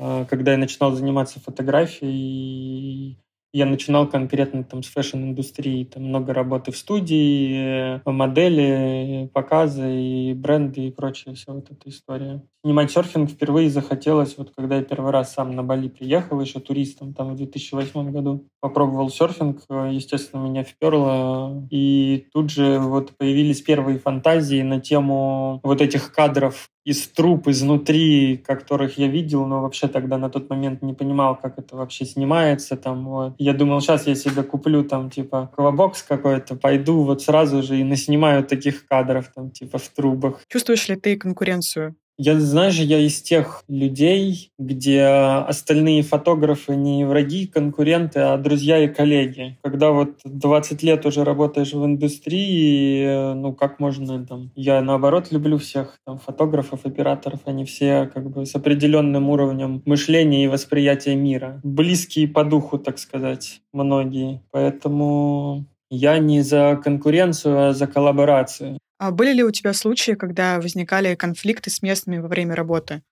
а, 0.00 0.24
когда 0.24 0.50
я 0.52 0.58
начинал 0.58 0.90
заниматься 0.92 1.38
фотографией, 1.38 3.20
я 3.52 3.66
начинал 3.66 4.08
конкретно 4.08 4.64
там 4.64 4.82
с 4.82 4.88
fashion-индустрии, 4.88 5.84
там 5.84 6.04
много 6.04 6.32
работы 6.32 6.72
в 6.72 6.76
студии, 6.76 8.00
модели, 8.08 9.28
показы 9.32 9.90
и 9.90 10.34
бренды 10.34 10.88
и 10.88 10.90
прочее, 10.90 11.34
вся 11.34 11.52
вот 11.52 11.70
эта 11.70 11.88
история. 11.88 12.42
Снимать 12.62 12.90
серфинг 12.90 13.30
впервые 13.30 13.70
захотелось, 13.70 14.36
вот 14.36 14.52
когда 14.54 14.76
я 14.76 14.82
первый 14.82 15.12
раз 15.12 15.32
сам 15.32 15.52
на 15.52 15.62
Бали 15.62 15.88
приехал, 15.88 16.40
еще 16.40 16.60
туристом, 16.60 17.14
там 17.14 17.32
в 17.32 17.36
2008 17.36 18.12
году. 18.12 18.46
Попробовал 18.60 19.08
серфинг, 19.08 19.62
естественно, 19.68 20.42
меня 20.42 20.62
вперло. 20.62 21.66
И 21.70 22.26
тут 22.32 22.50
же 22.50 22.78
вот 22.78 23.16
появились 23.16 23.62
первые 23.62 23.98
фантазии 23.98 24.60
на 24.62 24.78
тему 24.78 25.60
вот 25.62 25.80
этих 25.80 26.12
кадров 26.12 26.68
из 26.84 27.08
труб 27.08 27.48
изнутри, 27.48 28.36
которых 28.36 28.98
я 28.98 29.06
видел, 29.06 29.46
но 29.46 29.62
вообще 29.62 29.88
тогда 29.88 30.18
на 30.18 30.30
тот 30.30 30.48
момент 30.48 30.82
не 30.82 30.94
понимал, 30.94 31.36
как 31.36 31.58
это 31.58 31.76
вообще 31.76 32.04
снимается. 32.04 32.76
Там, 32.76 33.06
вот. 33.06 33.34
Я 33.38 33.52
думал, 33.52 33.80
сейчас 33.80 34.06
я 34.06 34.14
себе 34.14 34.42
куплю 34.42 34.82
там 34.84 35.10
типа 35.10 35.50
аквабокс 35.54 36.02
какой-то, 36.02 36.56
пойду 36.56 37.04
вот 37.04 37.22
сразу 37.22 37.62
же 37.62 37.78
и 37.78 37.84
наснимаю 37.84 38.44
таких 38.44 38.86
кадров 38.86 39.30
там 39.34 39.50
типа 39.50 39.78
в 39.78 39.88
трубах. 39.88 40.40
Чувствуешь 40.48 40.88
ли 40.88 40.96
ты 40.96 41.16
конкуренцию 41.16 41.96
я, 42.22 42.38
знаешь, 42.38 42.76
я 42.76 42.98
из 42.98 43.22
тех 43.22 43.64
людей, 43.66 44.52
где 44.58 45.04
остальные 45.04 46.02
фотографы 46.02 46.76
не 46.76 47.06
враги, 47.06 47.46
конкуренты, 47.46 48.20
а 48.20 48.36
друзья 48.36 48.78
и 48.84 48.88
коллеги. 48.88 49.56
Когда 49.62 49.90
вот 49.90 50.18
20 50.24 50.82
лет 50.82 51.06
уже 51.06 51.24
работаешь 51.24 51.72
в 51.72 51.82
индустрии, 51.82 53.32
ну 53.32 53.54
как 53.54 53.80
можно 53.80 54.26
там... 54.26 54.50
Я 54.54 54.82
наоборот 54.82 55.32
люблю 55.32 55.56
всех 55.56 55.96
там, 56.04 56.18
фотографов, 56.18 56.84
операторов, 56.84 57.40
они 57.46 57.64
все 57.64 58.10
как 58.12 58.28
бы 58.30 58.44
с 58.44 58.54
определенным 58.54 59.30
уровнем 59.30 59.82
мышления 59.86 60.44
и 60.44 60.48
восприятия 60.48 61.14
мира. 61.14 61.58
Близкие 61.64 62.28
по 62.28 62.44
духу, 62.44 62.78
так 62.78 62.98
сказать, 62.98 63.62
многие. 63.72 64.42
Поэтому 64.50 65.64
я 65.90 66.18
не 66.18 66.42
за 66.42 66.78
конкуренцию, 66.84 67.68
а 67.68 67.72
за 67.72 67.86
коллаборацию. 67.86 68.78
А 69.00 69.12
были 69.12 69.32
ли 69.32 69.42
у 69.42 69.50
тебя 69.50 69.72
случаи, 69.72 70.12
когда 70.12 70.60
возникали 70.60 71.14
конфликты 71.14 71.70
с 71.70 71.80
местными 71.80 72.18
во 72.18 72.28
время 72.28 72.54
работы? 72.54 73.02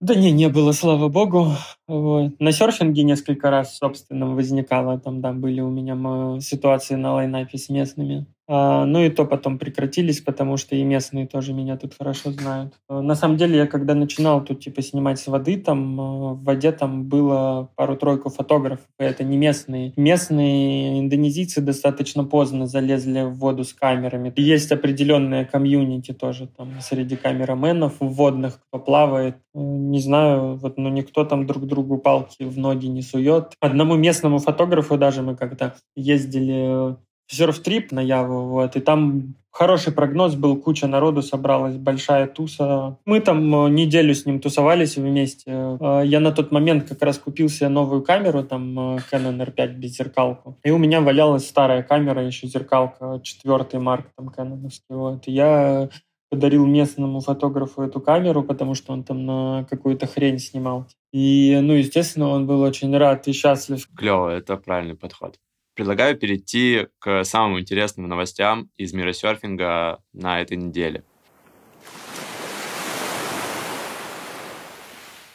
Да 0.00 0.14
не, 0.14 0.30
не 0.30 0.48
было, 0.48 0.70
слава 0.70 1.08
богу. 1.08 1.48
Вот. 1.88 2.38
На 2.38 2.52
серфинге 2.52 3.02
несколько 3.02 3.50
раз, 3.50 3.76
собственно, 3.76 4.32
возникало. 4.32 5.00
Там, 5.00 5.20
да, 5.20 5.32
были 5.32 5.60
у 5.60 5.70
меня 5.70 6.40
ситуации 6.40 6.94
на 6.94 7.14
лайнапе 7.14 7.58
с 7.58 7.68
местными. 7.68 8.26
А, 8.46 8.84
ну 8.84 9.02
и 9.02 9.08
то 9.08 9.24
потом 9.24 9.58
прекратились, 9.58 10.20
потому 10.20 10.56
что 10.56 10.76
и 10.76 10.82
местные 10.82 11.26
тоже 11.26 11.52
меня 11.52 11.76
тут 11.76 11.94
хорошо 11.96 12.30
знают. 12.30 12.74
А, 12.88 13.00
на 13.00 13.14
самом 13.14 13.36
деле, 13.36 13.56
я 13.56 13.66
когда 13.66 13.94
начинал 13.94 14.44
тут 14.44 14.60
типа 14.60 14.82
снимать 14.82 15.18
с 15.18 15.26
воды, 15.26 15.56
там 15.56 16.00
а, 16.00 16.34
в 16.34 16.44
воде 16.44 16.72
там 16.72 17.04
было 17.04 17.70
пару-тройку 17.76 18.28
фотографов, 18.28 18.86
и 18.98 19.04
это 19.04 19.24
не 19.24 19.38
местные. 19.38 19.92
Местные 19.96 21.00
индонезийцы 21.00 21.62
достаточно 21.62 22.24
поздно 22.24 22.66
залезли 22.66 23.22
в 23.22 23.34
воду 23.34 23.64
с 23.64 23.72
камерами. 23.72 24.32
Есть 24.36 24.72
определенная 24.72 25.44
комьюнити 25.44 26.12
тоже 26.12 26.48
там 26.48 26.68
среди 26.80 27.16
камераменов 27.16 27.94
водных, 28.00 28.60
кто 28.68 28.78
плавает. 28.78 29.36
Не 29.54 30.00
знаю, 30.00 30.56
вот, 30.56 30.76
ну 30.76 30.90
никто 30.90 31.24
там 31.24 31.46
друг 31.46 31.66
другу 31.66 31.96
палки 31.96 32.42
в 32.42 32.58
ноги 32.58 32.86
не 32.86 33.00
сует. 33.00 33.54
Одному 33.60 33.94
местному 33.94 34.38
фотографу 34.38 34.98
даже 34.98 35.22
мы 35.22 35.34
когда 35.36 35.74
ездили 35.96 36.96
серф-трип 37.26 37.92
на 37.92 38.00
Яву, 38.00 38.48
вот, 38.48 38.76
и 38.76 38.80
там 38.80 39.34
хороший 39.54 39.92
прогноз 39.92 40.34
был, 40.34 40.56
куча 40.56 40.86
народу 40.86 41.22
собралась, 41.22 41.76
большая 41.76 42.26
туса. 42.26 42.98
Мы 43.06 43.20
там 43.20 43.66
э, 43.66 43.70
неделю 43.70 44.12
с 44.14 44.26
ним 44.26 44.40
тусовались 44.40 44.96
вместе. 44.96 45.50
Э, 45.50 46.02
я 46.04 46.20
на 46.20 46.32
тот 46.32 46.50
момент 46.50 46.88
как 46.88 47.00
раз 47.02 47.18
купил 47.18 47.48
себе 47.48 47.68
новую 47.68 48.02
камеру, 48.02 48.42
там 48.42 48.96
э, 48.96 48.98
Canon 49.10 49.38
R5 49.46 49.74
без 49.74 49.96
зеркалку. 49.96 50.58
И 50.64 50.70
у 50.70 50.78
меня 50.78 51.00
валялась 51.00 51.46
старая 51.46 51.82
камера, 51.82 52.26
еще 52.26 52.48
зеркалка, 52.48 53.20
четвертый 53.22 53.78
марк 53.78 54.06
там 54.16 54.28
Canon. 54.28 54.68
Вот. 54.88 55.28
И 55.28 55.32
я 55.32 55.88
подарил 56.30 56.66
местному 56.66 57.20
фотографу 57.20 57.82
эту 57.82 58.00
камеру, 58.00 58.42
потому 58.42 58.74
что 58.74 58.92
он 58.92 59.04
там 59.04 59.24
на 59.24 59.66
какую-то 59.70 60.08
хрень 60.08 60.40
снимал. 60.40 60.86
И, 61.12 61.60
ну, 61.62 61.74
естественно, 61.74 62.28
он 62.30 62.46
был 62.48 62.60
очень 62.60 62.96
рад 62.96 63.28
и 63.28 63.32
счастлив. 63.32 63.86
Клево, 63.96 64.30
это 64.30 64.56
правильный 64.56 64.96
подход. 64.96 65.38
Предлагаю 65.74 66.16
перейти 66.16 66.86
к 67.00 67.24
самым 67.24 67.58
интересным 67.58 68.08
новостям 68.08 68.70
из 68.76 68.92
мира 68.92 69.12
серфинга 69.12 70.00
на 70.12 70.40
этой 70.40 70.56
неделе. 70.56 71.04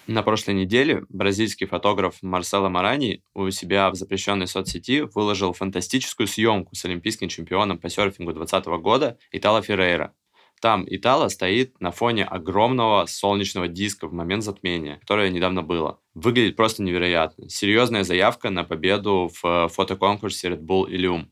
На 0.07 0.23
прошлой 0.23 0.55
неделе 0.55 1.03
бразильский 1.09 1.67
фотограф 1.67 2.15
Марсело 2.23 2.67
Марани 2.69 3.21
у 3.35 3.51
себя 3.51 3.91
в 3.91 3.95
запрещенной 3.95 4.47
соцсети 4.47 5.01
выложил 5.13 5.53
фантастическую 5.53 6.25
съемку 6.25 6.73
с 6.73 6.83
олимпийским 6.85 7.27
чемпионом 7.27 7.77
по 7.77 7.89
серфингу 7.89 8.33
2020 8.33 8.81
года 8.81 9.19
Итало 9.31 9.61
Феррейра. 9.61 10.15
Там 10.59 10.85
Итала 10.87 11.29
стоит 11.29 11.79
на 11.79 11.91
фоне 11.91 12.25
огромного 12.25 13.05
солнечного 13.05 13.69
диска 13.69 14.07
в 14.07 14.13
момент 14.13 14.43
затмения, 14.43 14.97
которое 14.97 15.29
недавно 15.29 15.63
было. 15.63 15.99
Выглядит 16.13 16.57
просто 16.57 16.83
невероятно. 16.83 17.49
Серьезная 17.49 18.03
заявка 18.03 18.49
на 18.49 18.65
победу 18.65 19.31
в 19.33 19.45
э, 19.45 19.67
фотоконкурсе 19.69 20.49
Red 20.49 20.61
Bull 20.61 20.89
Ilium. 20.89 21.27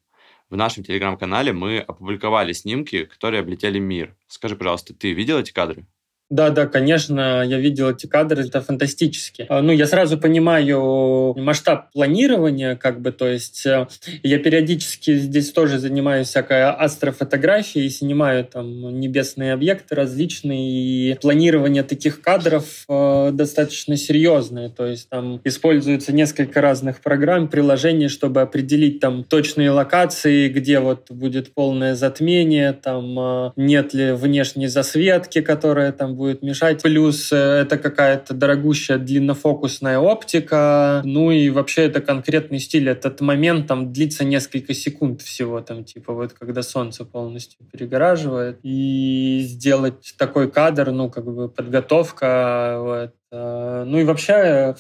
В 0.49 0.55
нашем 0.55 0.85
телеграм-канале 0.85 1.51
мы 1.51 1.79
опубликовали 1.79 2.53
снимки, 2.53 3.03
которые 3.03 3.41
облетели 3.41 3.79
мир. 3.79 4.15
Скажи, 4.27 4.55
пожалуйста, 4.55 4.93
ты 4.93 5.11
видел 5.11 5.39
эти 5.39 5.51
кадры? 5.51 5.85
Да, 6.29 6.49
да, 6.49 6.67
конечно, 6.67 7.41
я 7.45 7.57
видел 7.57 7.89
эти 7.89 8.05
кадры, 8.05 8.43
это 8.45 8.59
фантастически. 8.59 9.45
А, 9.47 9.61
ну, 9.61 9.71
я 9.71 9.87
сразу 9.87 10.17
понимаю 10.17 11.33
масштаб 11.37 11.89
планирования, 11.93 12.75
как 12.75 13.01
бы, 13.01 13.13
то 13.13 13.27
есть 13.27 13.65
э, 13.65 13.87
я 14.23 14.37
периодически 14.39 15.15
здесь 15.15 15.51
тоже 15.53 15.79
занимаюсь 15.79 16.27
всякой 16.27 16.63
астрофотографией, 16.63 17.89
снимаю 17.89 18.43
там 18.43 18.99
небесные 18.99 19.53
объекты 19.53 19.95
различные, 19.95 20.69
и 20.69 21.17
планирование 21.21 21.83
таких 21.83 22.19
кадров 22.19 22.83
э, 22.89 23.29
достаточно 23.31 23.95
серьезное, 23.95 24.67
то 24.67 24.85
есть 24.85 25.07
там 25.07 25.39
используется 25.45 26.11
несколько 26.11 26.59
разных 26.59 26.99
программ, 26.99 27.47
приложений, 27.47 28.09
чтобы 28.09 28.41
определить 28.41 28.99
там 28.99 29.23
точные 29.23 29.71
локации, 29.71 30.49
где 30.49 30.81
вот 30.81 31.09
будет 31.09 31.53
полное 31.53 31.95
затмение, 31.95 32.73
там 32.73 33.17
э, 33.17 33.51
нет 33.55 33.93
ли 33.93 34.11
внешней 34.11 34.67
засветки, 34.67 35.39
которая 35.39 35.93
там 35.93 36.16
будет 36.17 36.41
мешать. 36.41 36.81
Плюс 36.81 37.31
э, 37.31 37.35
это 37.35 37.77
какая-то 37.77 38.33
дорогущая 38.33 38.97
длиннофокусная 38.97 39.99
оптика. 39.99 41.01
Ну 41.05 41.31
и 41.31 41.49
вообще 41.49 41.83
это 41.83 42.01
конкретный 42.01 42.59
стиль. 42.59 42.89
Этот 42.89 43.21
момент 43.21 43.67
там 43.67 43.93
длится 43.93 44.25
несколько 44.25 44.73
секунд 44.73 45.21
всего, 45.21 45.61
там 45.61 45.83
типа 45.83 46.13
вот 46.13 46.33
когда 46.33 46.61
солнце 46.63 47.05
полностью 47.05 47.59
перегораживает. 47.71 48.59
И 48.63 49.41
сделать 49.45 50.15
такой 50.17 50.51
кадр, 50.51 50.91
ну 50.91 51.09
как 51.09 51.25
бы 51.25 51.47
подготовка. 51.47 52.77
Вот. 52.79 53.13
Э, 53.31 53.83
ну 53.85 53.99
и 53.99 54.03
вообще 54.03 54.75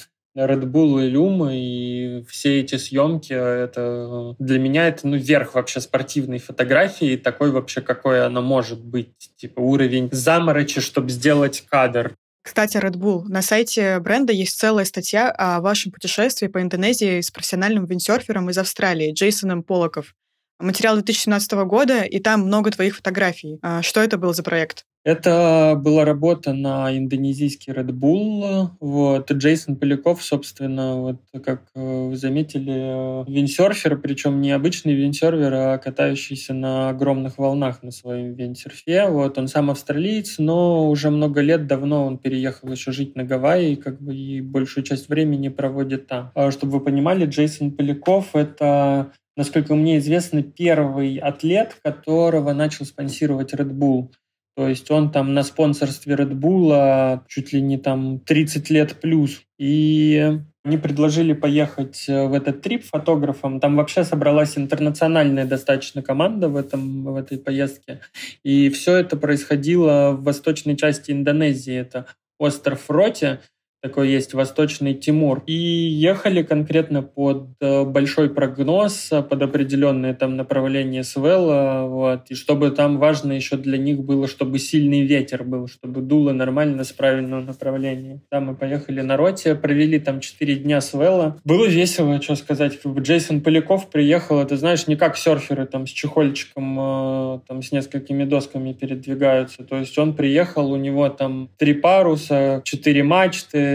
Red 0.45 0.63
Bull 0.65 1.05
и 1.05 1.09
Люм, 1.09 1.49
и 1.49 2.23
все 2.29 2.59
эти 2.59 2.75
съемки, 2.75 3.33
это 3.33 4.35
для 4.39 4.59
меня 4.59 4.87
это 4.87 5.07
ну, 5.07 5.17
верх 5.17 5.55
вообще 5.55 5.81
спортивной 5.81 6.39
фотографии, 6.39 7.17
такой 7.17 7.51
вообще, 7.51 7.81
какой 7.81 8.25
она 8.25 8.41
может 8.41 8.83
быть. 8.83 9.31
Типа 9.37 9.59
уровень 9.59 10.09
заморочи, 10.11 10.81
чтобы 10.81 11.09
сделать 11.09 11.65
кадр. 11.69 12.15
Кстати, 12.43 12.77
Red 12.77 12.93
Bull. 12.93 13.23
На 13.27 13.41
сайте 13.41 13.99
бренда 13.99 14.31
есть 14.31 14.57
целая 14.57 14.85
статья 14.85 15.29
о 15.31 15.59
вашем 15.59 15.91
путешествии 15.91 16.47
по 16.47 16.61
Индонезии 16.61 17.19
с 17.19 17.29
профессиональным 17.29 17.85
виндсерфером 17.85 18.49
из 18.49 18.57
Австралии 18.57 19.11
Джейсоном 19.11 19.63
Полоков. 19.63 20.13
Материал 20.59 20.95
2017 20.95 21.51
года, 21.65 22.03
и 22.03 22.19
там 22.19 22.41
много 22.41 22.71
твоих 22.71 22.95
фотографий. 22.95 23.59
А 23.61 23.81
что 23.81 24.01
это 24.01 24.17
был 24.17 24.33
за 24.33 24.43
проект? 24.43 24.85
Это 25.07 25.79
была 25.81 26.03
работа 26.03 26.51
на 26.51 26.93
индонезийский 26.93 27.71
Red 27.71 27.91
Bull. 27.91 28.71
Вот. 28.81 29.31
Джейсон 29.31 29.77
Поляков, 29.77 30.21
собственно, 30.21 30.97
вот 30.97 31.21
как 31.45 31.61
э, 31.75 32.07
вы 32.09 32.17
заметили, 32.17 33.21
э, 33.21 33.23
виндсерфер, 33.25 33.99
причем 33.99 34.41
не 34.41 34.51
обычный 34.51 34.95
виндсерфер, 34.95 35.53
а 35.53 35.77
катающийся 35.77 36.53
на 36.53 36.89
огромных 36.89 37.37
волнах 37.37 37.83
на 37.83 37.91
своем 37.91 38.33
виндсерфе. 38.33 39.07
Вот. 39.07 39.37
Он 39.37 39.47
сам 39.47 39.71
австралиец, 39.71 40.39
но 40.39 40.89
уже 40.89 41.09
много 41.09 41.39
лет 41.39 41.67
давно 41.67 42.05
он 42.05 42.17
переехал 42.17 42.69
еще 42.69 42.91
жить 42.91 43.15
на 43.15 43.23
Гавайи 43.23 43.75
как 43.75 44.01
бы, 44.01 44.13
и 44.13 44.41
большую 44.41 44.83
часть 44.83 45.07
времени 45.07 45.47
проводит 45.47 46.07
там. 46.07 46.33
А 46.35 46.51
чтобы 46.51 46.73
вы 46.73 46.79
понимали, 46.81 47.25
Джейсон 47.25 47.71
Поляков— 47.71 48.31
это 48.35 49.13
насколько 49.37 49.73
мне 49.73 49.99
известно, 49.99 50.43
первый 50.43 51.15
атлет, 51.15 51.77
которого 51.81 52.51
начал 52.51 52.83
спонсировать 52.83 53.53
Red 53.53 53.71
Bull. 53.71 54.09
То 54.57 54.67
есть 54.67 54.89
он 54.89 55.11
там 55.11 55.35
на 55.35 55.43
спонсорстве 55.43 56.15
Red 56.15 56.31
Bull 56.31 57.21
чуть 57.27 57.53
ли 57.53 57.61
не 57.61 57.77
там 57.77 58.19
30 58.19 58.71
лет 58.71 58.99
плюс. 58.99 59.43
И 59.59 60.39
они 60.63 60.77
предложили 60.77 61.33
поехать 61.33 62.05
э, 62.09 62.27
в 62.27 62.33
этот 62.33 62.61
трип 62.61 62.83
фотографом. 62.83 63.59
Там 63.59 63.75
вообще 63.75 64.03
собралась 64.03 64.57
интернациональная 64.57 65.45
достаточно 65.45 66.01
команда 66.01 66.49
в, 66.49 66.55
этом, 66.55 67.03
в 67.05 67.15
этой 67.15 67.37
поездке. 67.37 68.01
И 68.43 68.69
все 68.69 68.97
это 68.97 69.15
происходило 69.15 70.11
в 70.11 70.23
восточной 70.23 70.75
части 70.75 71.11
Индонезии. 71.11 71.75
Это 71.75 72.07
остров 72.39 72.89
Роти 72.89 73.39
такой 73.81 74.09
есть 74.09 74.33
Восточный 74.33 74.93
Тимур. 74.93 75.43
И 75.45 75.53
ехали 75.53 76.41
конкретно 76.41 77.03
под 77.03 77.49
э, 77.61 77.83
большой 77.83 78.29
прогноз, 78.29 79.09
э, 79.11 79.21
под 79.21 79.41
определенное 79.41 80.13
там 80.13 80.35
направление 80.35 81.03
свела, 81.03 81.85
вот, 81.85 82.29
и 82.29 82.35
чтобы 82.35 82.71
там 82.71 82.97
важно 82.97 83.33
еще 83.33 83.57
для 83.57 83.77
них 83.77 84.03
было, 84.03 84.27
чтобы 84.27 84.57
сильный 84.59 85.01
ветер 85.01 85.43
был, 85.43 85.67
чтобы 85.67 86.01
дуло 86.01 86.31
нормально 86.33 86.83
с 86.83 86.91
правильного 86.91 87.41
направления. 87.41 88.21
Там 88.29 88.47
мы 88.47 88.55
поехали 88.55 89.01
на 89.01 89.15
роте, 89.15 89.55
провели 89.55 89.99
там 89.99 90.19
4 90.19 90.55
дня 90.55 90.81
свела. 90.81 91.37
Было 91.43 91.65
весело, 91.65 92.21
что 92.21 92.35
сказать, 92.35 92.79
Джейсон 92.85 93.41
Поляков 93.41 93.89
приехал, 93.89 94.39
это 94.39 94.57
знаешь, 94.57 94.87
не 94.87 94.95
как 94.95 95.17
серферы 95.17 95.65
там 95.65 95.85
с 95.85 95.91
чехольчиком, 95.91 96.77
э, 96.79 97.39
там 97.47 97.61
с 97.61 97.71
несколькими 97.71 98.23
досками 98.23 98.73
передвигаются, 98.73 99.63
то 99.63 99.77
есть 99.77 99.97
он 99.97 100.15
приехал, 100.15 100.71
у 100.71 100.77
него 100.77 101.09
там 101.09 101.49
три 101.57 101.73
паруса, 101.73 102.61
четыре 102.65 103.03
мачты, 103.03 103.66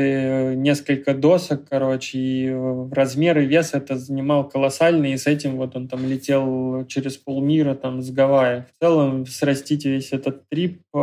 несколько 0.56 1.14
досок, 1.14 1.68
короче, 1.68 2.18
и 2.18 2.56
размер 2.90 3.38
и 3.38 3.46
вес 3.46 3.75
это 3.75 3.96
занимал 3.96 4.49
колоссальный, 4.49 5.12
и 5.12 5.16
с 5.16 5.26
этим 5.26 5.56
вот 5.56 5.76
он 5.76 5.88
там 5.88 6.08
летел 6.08 6.84
через 6.87 7.16
полмира 7.16 7.75
там 7.75 8.02
с 8.02 8.11
Гавайи. 8.11 8.64
В 8.76 8.84
целом 8.84 9.26
срастить 9.26 9.84
весь 9.84 10.12
этот 10.12 10.49
трип, 10.49 10.80
э, 10.94 10.99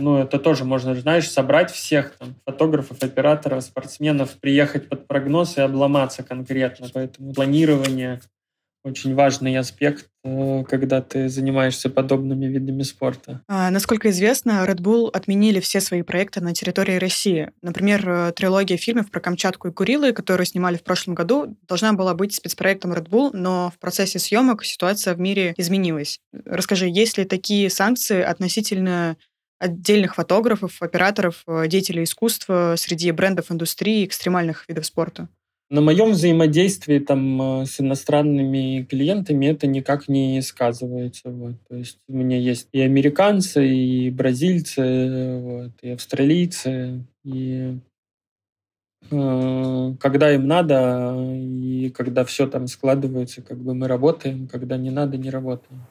ну, 0.00 0.18
это 0.18 0.38
тоже 0.38 0.64
можно, 0.64 0.94
знаешь, 0.94 1.28
собрать 1.28 1.70
всех 1.70 2.16
там 2.18 2.34
фотографов, 2.44 3.02
операторов, 3.02 3.62
спортсменов, 3.62 4.32
приехать 4.40 4.88
под 4.88 5.06
прогноз 5.06 5.58
и 5.58 5.60
обломаться 5.60 6.22
конкретно. 6.22 6.88
Поэтому 6.92 7.32
планирование 7.32 8.20
очень 8.82 9.14
важный 9.14 9.56
аспект, 9.56 10.08
э, 10.24 10.64
когда 10.68 11.02
ты 11.02 11.28
занимаешься 11.28 11.90
подобными 11.90 12.46
видами 12.46 12.82
спорта. 12.82 13.42
А, 13.48 13.70
насколько 13.70 14.10
известно, 14.10 14.64
Red 14.66 14.78
Bull 14.80 15.10
отменили 15.10 15.60
все 15.60 15.80
свои 15.80 16.02
проекты 16.02 16.40
на 16.40 16.54
территории 16.54 16.96
России. 16.96 17.50
Например, 17.62 18.08
э, 18.08 18.32
трилогия 18.32 18.76
фильмов 18.76 19.10
про 19.10 19.20
Камчатку 19.20 19.68
и 19.68 19.72
Курилы, 19.72 20.12
которую 20.12 20.46
снимали 20.46 20.76
в 20.76 20.82
прошлом 20.82 21.14
году, 21.14 21.56
должна 21.68 21.92
была 21.92 22.14
быть 22.14 22.34
спецпроектом 22.34 22.92
Red 22.92 23.08
Bull, 23.08 23.30
но 23.32 23.72
в 23.74 23.78
процессе 23.78 24.18
съемок 24.18 24.64
ситуация 24.64 25.14
в 25.14 25.20
мире 25.20 25.54
изменилась. 25.56 26.20
Расскажи, 26.44 26.88
есть 26.88 27.18
ли 27.18 27.24
такие 27.24 27.68
санкции 27.68 28.22
относительно 28.22 29.16
отдельных 29.58 30.14
фотографов, 30.14 30.80
операторов, 30.80 31.42
э, 31.46 31.68
деятелей 31.68 32.04
искусства 32.04 32.74
среди 32.76 33.10
брендов 33.12 33.52
индустрии 33.52 34.06
экстремальных 34.06 34.64
видов 34.68 34.86
спорта? 34.86 35.28
На 35.70 35.80
моем 35.80 36.10
взаимодействии 36.10 36.98
там 36.98 37.62
э, 37.62 37.66
с 37.66 37.80
иностранными 37.80 38.82
клиентами 38.90 39.46
это 39.46 39.68
никак 39.68 40.08
не 40.08 40.42
сказывается. 40.42 41.30
Вот. 41.30 41.54
То 41.68 41.76
есть 41.76 42.00
у 42.08 42.12
меня 42.12 42.36
есть 42.38 42.68
и 42.72 42.80
американцы, 42.80 43.68
и 43.68 44.10
бразильцы, 44.10 45.38
вот, 45.38 45.70
и 45.82 45.90
австралийцы, 45.90 47.06
и 47.22 47.78
э, 49.12 49.94
когда 50.00 50.34
им 50.34 50.48
надо, 50.48 51.14
и 51.36 51.90
когда 51.90 52.24
все 52.24 52.48
там 52.48 52.66
складывается, 52.66 53.40
как 53.40 53.58
бы 53.58 53.72
мы 53.72 53.86
работаем, 53.86 54.48
когда 54.48 54.76
не 54.76 54.90
надо, 54.90 55.18
не 55.18 55.30
работаем. 55.30 55.82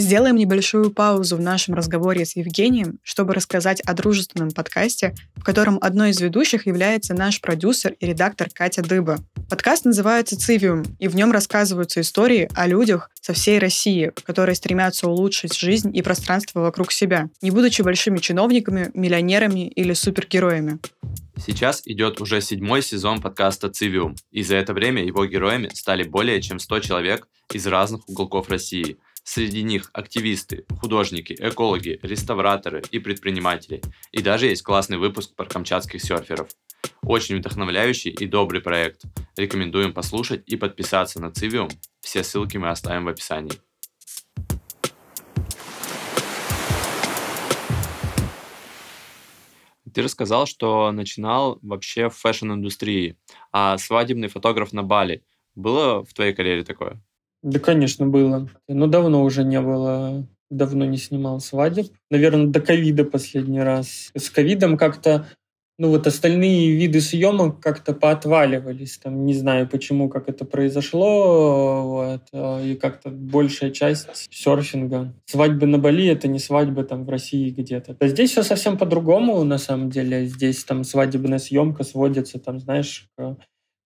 Сделаем 0.00 0.36
небольшую 0.36 0.90
паузу 0.90 1.36
в 1.36 1.42
нашем 1.42 1.74
разговоре 1.74 2.24
с 2.24 2.34
Евгением, 2.34 3.00
чтобы 3.02 3.34
рассказать 3.34 3.82
о 3.82 3.92
дружественном 3.92 4.50
подкасте, 4.50 5.14
в 5.36 5.44
котором 5.44 5.78
одной 5.82 6.12
из 6.12 6.20
ведущих 6.22 6.66
является 6.66 7.12
наш 7.12 7.42
продюсер 7.42 7.92
и 8.00 8.06
редактор 8.06 8.48
Катя 8.50 8.80
Дыба. 8.80 9.18
Подкаст 9.50 9.84
называется 9.84 10.38
«Цивиум», 10.38 10.84
и 10.98 11.06
в 11.06 11.14
нем 11.16 11.32
рассказываются 11.32 12.00
истории 12.00 12.48
о 12.54 12.66
людях 12.66 13.10
со 13.20 13.34
всей 13.34 13.58
России, 13.58 14.10
которые 14.24 14.54
стремятся 14.54 15.06
улучшить 15.06 15.54
жизнь 15.54 15.94
и 15.94 16.00
пространство 16.00 16.60
вокруг 16.60 16.92
себя, 16.92 17.28
не 17.42 17.50
будучи 17.50 17.82
большими 17.82 18.20
чиновниками, 18.20 18.90
миллионерами 18.94 19.68
или 19.68 19.92
супергероями. 19.92 20.78
Сейчас 21.36 21.82
идет 21.84 22.22
уже 22.22 22.40
седьмой 22.40 22.80
сезон 22.80 23.20
подкаста 23.20 23.68
«Цивиум», 23.68 24.16
и 24.30 24.42
за 24.42 24.56
это 24.56 24.72
время 24.72 25.04
его 25.04 25.26
героями 25.26 25.68
стали 25.74 26.04
более 26.04 26.40
чем 26.40 26.58
100 26.58 26.80
человек 26.80 27.28
из 27.52 27.66
разных 27.66 28.08
уголков 28.08 28.48
России– 28.48 28.96
Среди 29.22 29.62
них 29.62 29.90
активисты, 29.92 30.64
художники, 30.80 31.36
экологи, 31.38 32.00
реставраторы 32.02 32.82
и 32.90 32.98
предприниматели. 32.98 33.82
И 34.12 34.22
даже 34.22 34.46
есть 34.46 34.62
классный 34.62 34.98
выпуск 34.98 35.34
про 35.36 35.46
камчатских 35.46 36.02
серферов. 36.02 36.48
Очень 37.02 37.38
вдохновляющий 37.38 38.10
и 38.10 38.26
добрый 38.26 38.60
проект. 38.60 39.02
Рекомендуем 39.36 39.92
послушать 39.92 40.42
и 40.46 40.56
подписаться 40.56 41.20
на 41.20 41.30
Цивиум. 41.30 41.68
Все 42.00 42.24
ссылки 42.24 42.56
мы 42.56 42.70
оставим 42.70 43.04
в 43.04 43.08
описании. 43.08 43.52
Ты 49.92 50.02
рассказал, 50.02 50.46
что 50.46 50.92
начинал 50.92 51.58
вообще 51.62 52.08
в 52.08 52.16
fashion-индустрии, 52.16 53.18
а 53.52 53.76
свадебный 53.76 54.28
фотограф 54.28 54.72
на 54.72 54.82
Бали. 54.82 55.24
Было 55.54 56.04
в 56.04 56.14
твоей 56.14 56.32
карьере 56.32 56.62
такое? 56.62 57.02
Да, 57.42 57.58
конечно, 57.58 58.06
было. 58.06 58.48
Но 58.68 58.86
давно 58.86 59.22
уже 59.22 59.44
не 59.44 59.60
было, 59.60 60.26
давно 60.50 60.84
не 60.84 60.98
снимал 60.98 61.40
свадеб. 61.40 61.86
Наверное, 62.10 62.46
до 62.46 62.60
ковида 62.60 63.04
последний 63.04 63.60
раз. 63.60 64.10
С 64.14 64.30
ковидом 64.30 64.76
как-то 64.76 65.26
ну 65.80 65.88
вот 65.88 66.06
остальные 66.06 66.76
виды 66.76 67.00
съемок 67.00 67.58
как-то 67.60 67.94
поотваливались. 67.94 68.98
Там 68.98 69.24
не 69.24 69.32
знаю 69.32 69.66
почему, 69.66 70.10
как 70.10 70.28
это 70.28 70.44
произошло. 70.44 71.82
Вот, 71.84 72.20
а, 72.34 72.62
и 72.62 72.74
как-то 72.74 73.08
большая 73.08 73.70
часть 73.70 74.06
серфинга. 74.30 75.14
Свадьбы 75.24 75.64
на 75.66 75.78
Бали— 75.78 76.06
это 76.08 76.28
не 76.28 76.38
свадьбы 76.38 76.84
там 76.84 77.06
в 77.06 77.08
России 77.08 77.48
где-то. 77.48 77.96
А 77.98 78.08
здесь 78.08 78.32
все 78.32 78.42
совсем 78.42 78.76
по-другому 78.76 79.42
на 79.42 79.56
самом 79.56 79.88
деле. 79.88 80.26
Здесь 80.26 80.62
там 80.64 80.84
свадебная 80.84 81.38
съемка 81.38 81.82
сводится, 81.82 82.38
там, 82.38 82.60
знаешь, 82.60 83.08
к 83.16 83.38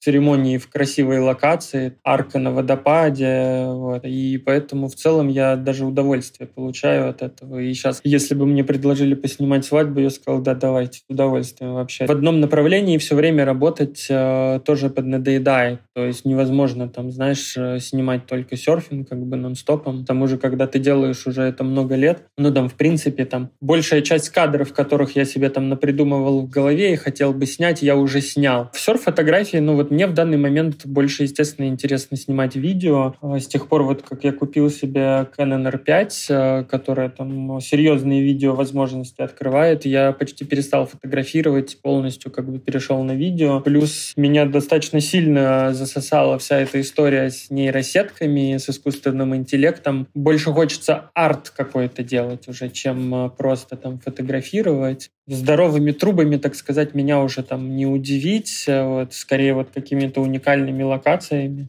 церемонии 0.04 0.58
в 0.58 0.68
красивой 0.68 1.18
локации, 1.18 1.96
арка 2.04 2.38
на 2.38 2.52
водопаде, 2.52 3.64
вот. 3.66 4.04
и 4.04 4.36
поэтому 4.36 4.88
в 4.88 4.94
целом 4.94 5.28
я 5.28 5.56
даже 5.56 5.86
удовольствие 5.86 6.46
получаю 6.46 7.08
от 7.08 7.22
этого. 7.22 7.58
И 7.58 7.72
сейчас, 7.72 8.00
если 8.04 8.34
бы 8.34 8.44
мне 8.44 8.64
предложили 8.64 9.14
поснимать 9.14 9.64
свадьбу, 9.64 10.00
я 10.00 10.10
сказал, 10.10 10.42
да, 10.42 10.54
давайте, 10.54 10.98
с 10.98 11.04
удовольствием 11.08 11.74
вообще. 11.74 12.06
В 12.06 12.10
одном 12.10 12.40
направлении 12.40 12.98
все 12.98 13.14
время 13.14 13.46
работать 13.46 14.06
э, 14.10 14.60
тоже 14.64 14.90
поднадоедает, 14.90 15.80
то 15.94 16.04
есть 16.04 16.26
невозможно 16.26 16.88
там, 16.88 17.10
знаешь, 17.10 17.54
э, 17.56 17.78
снимать 17.80 18.26
только 18.26 18.56
серфинг 18.56 19.08
как 19.08 19.24
бы 19.24 19.36
нон-стопом, 19.36 20.04
к 20.04 20.06
тому 20.06 20.26
же, 20.26 20.36
когда 20.36 20.66
ты 20.66 20.78
делаешь 20.78 21.26
уже 21.26 21.42
это 21.42 21.64
много 21.64 21.94
лет, 21.94 22.24
ну 22.36 22.52
там, 22.52 22.68
в 22.68 22.74
принципе, 22.74 23.24
там, 23.24 23.50
большая 23.62 24.02
часть 24.02 24.28
кадров, 24.28 24.74
которых 24.74 25.16
я 25.16 25.24
себе 25.24 25.48
там 25.48 25.70
напридумывал 25.70 26.42
в 26.42 26.50
голове 26.50 26.92
и 26.92 26.96
хотел 26.96 27.32
бы 27.32 27.46
снять, 27.46 27.80
я 27.80 27.96
уже 27.96 28.20
снял. 28.20 28.68
В 28.74 28.80
серф-фотографии, 28.80 29.56
ну 29.56 29.76
вот 29.76 29.93
мне 29.94 30.08
в 30.08 30.12
данный 30.12 30.36
момент 30.36 30.84
больше, 30.86 31.22
естественно, 31.22 31.66
интересно 31.66 32.16
снимать 32.16 32.56
видео. 32.56 33.14
А 33.22 33.38
с 33.38 33.46
тех 33.46 33.68
пор, 33.68 33.84
вот 33.84 34.02
как 34.02 34.24
я 34.24 34.32
купил 34.32 34.68
себе 34.68 35.28
Canon 35.38 35.70
R5, 35.72 36.10
э, 36.28 36.64
которая 36.64 37.08
там 37.08 37.60
серьезные 37.60 38.20
видео 38.22 38.54
возможности 38.54 39.22
открывает, 39.22 39.84
я 39.84 40.12
почти 40.12 40.44
перестал 40.44 40.86
фотографировать, 40.86 41.78
полностью 41.80 42.32
как 42.32 42.50
бы 42.50 42.58
перешел 42.58 43.02
на 43.04 43.12
видео. 43.12 43.60
Плюс 43.60 44.12
меня 44.16 44.46
достаточно 44.46 45.00
сильно 45.00 45.72
засосала 45.72 46.38
вся 46.38 46.58
эта 46.58 46.80
история 46.80 47.30
с 47.30 47.50
нейросетками, 47.50 48.56
с 48.56 48.68
искусственным 48.68 49.36
интеллектом. 49.36 50.08
Больше 50.12 50.50
хочется 50.50 51.10
арт 51.14 51.50
какой-то 51.50 52.02
делать 52.02 52.48
уже, 52.48 52.68
чем 52.68 53.14
э, 53.14 53.30
просто 53.30 53.76
там 53.76 54.00
фотографировать 54.00 55.10
здоровыми 55.26 55.92
трубами, 55.92 56.36
так 56.36 56.54
сказать, 56.54 56.94
меня 56.94 57.20
уже 57.22 57.42
там 57.42 57.76
не 57.76 57.86
удивить, 57.86 58.64
э, 58.66 58.84
вот, 58.84 59.14
скорее 59.14 59.54
вот 59.54 59.70
какими-то 59.70 60.20
уникальными 60.20 60.82
локациями. 60.82 61.68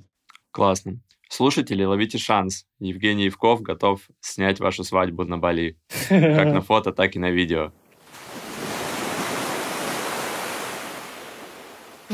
Классно. 0.52 1.00
Слушатели, 1.30 1.84
ловите 1.84 2.18
шанс. 2.18 2.66
Евгений 2.80 3.26
Евков 3.26 3.62
готов 3.62 4.02
снять 4.22 4.60
вашу 4.60 4.84
свадьбу 4.84 5.24
на 5.26 5.38
Бали. 5.38 5.78
Как 6.10 6.54
на 6.54 6.62
фото, 6.70 6.92
так 6.92 7.16
и 7.16 7.20
на 7.20 7.32
видео. 7.32 7.74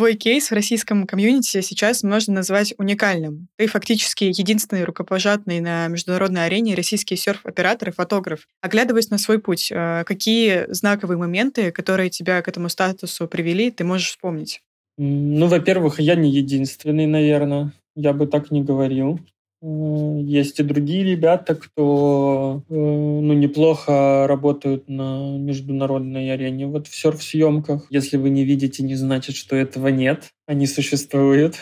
Твой 0.01 0.15
кейс 0.15 0.49
в 0.49 0.55
российском 0.55 1.05
комьюнити 1.05 1.61
сейчас 1.61 2.01
можно 2.01 2.33
назвать 2.33 2.73
уникальным. 2.79 3.49
Ты 3.55 3.67
фактически 3.67 4.23
единственный 4.23 4.83
рукопожатный 4.83 5.59
на 5.59 5.87
международной 5.89 6.47
арене 6.47 6.73
российский 6.73 7.15
серф-оператор 7.15 7.89
и 7.89 7.91
фотограф. 7.91 8.47
Оглядываясь 8.61 9.11
на 9.11 9.19
свой 9.19 9.37
путь, 9.37 9.71
э, 9.71 10.03
какие 10.07 10.65
знаковые 10.73 11.19
моменты, 11.19 11.71
которые 11.71 12.09
тебя 12.09 12.41
к 12.41 12.47
этому 12.47 12.67
статусу 12.69 13.27
привели, 13.27 13.69
ты 13.69 13.83
можешь 13.83 14.07
вспомнить? 14.07 14.63
Ну, 14.97 15.45
во-первых, 15.45 15.99
я 15.99 16.15
не 16.15 16.31
единственный, 16.31 17.05
наверное. 17.05 17.71
Я 17.95 18.13
бы 18.13 18.25
так 18.25 18.49
не 18.49 18.63
говорил. 18.63 19.19
Есть 19.63 20.59
и 20.59 20.63
другие 20.63 21.03
ребята, 21.03 21.53
кто 21.53 22.63
э, 22.67 22.73
ну, 22.73 23.33
неплохо 23.33 24.25
работают 24.27 24.89
на 24.89 25.37
международной 25.37 26.33
арене. 26.33 26.65
Вот 26.65 26.87
в 26.87 26.95
серф-съемках. 26.95 27.85
Если 27.91 28.17
вы 28.17 28.31
не 28.31 28.43
видите, 28.43 28.81
не 28.81 28.95
значит, 28.95 29.35
что 29.35 29.55
этого 29.55 29.89
нет. 29.89 30.31
Они 30.47 30.65
существуют. 30.65 31.57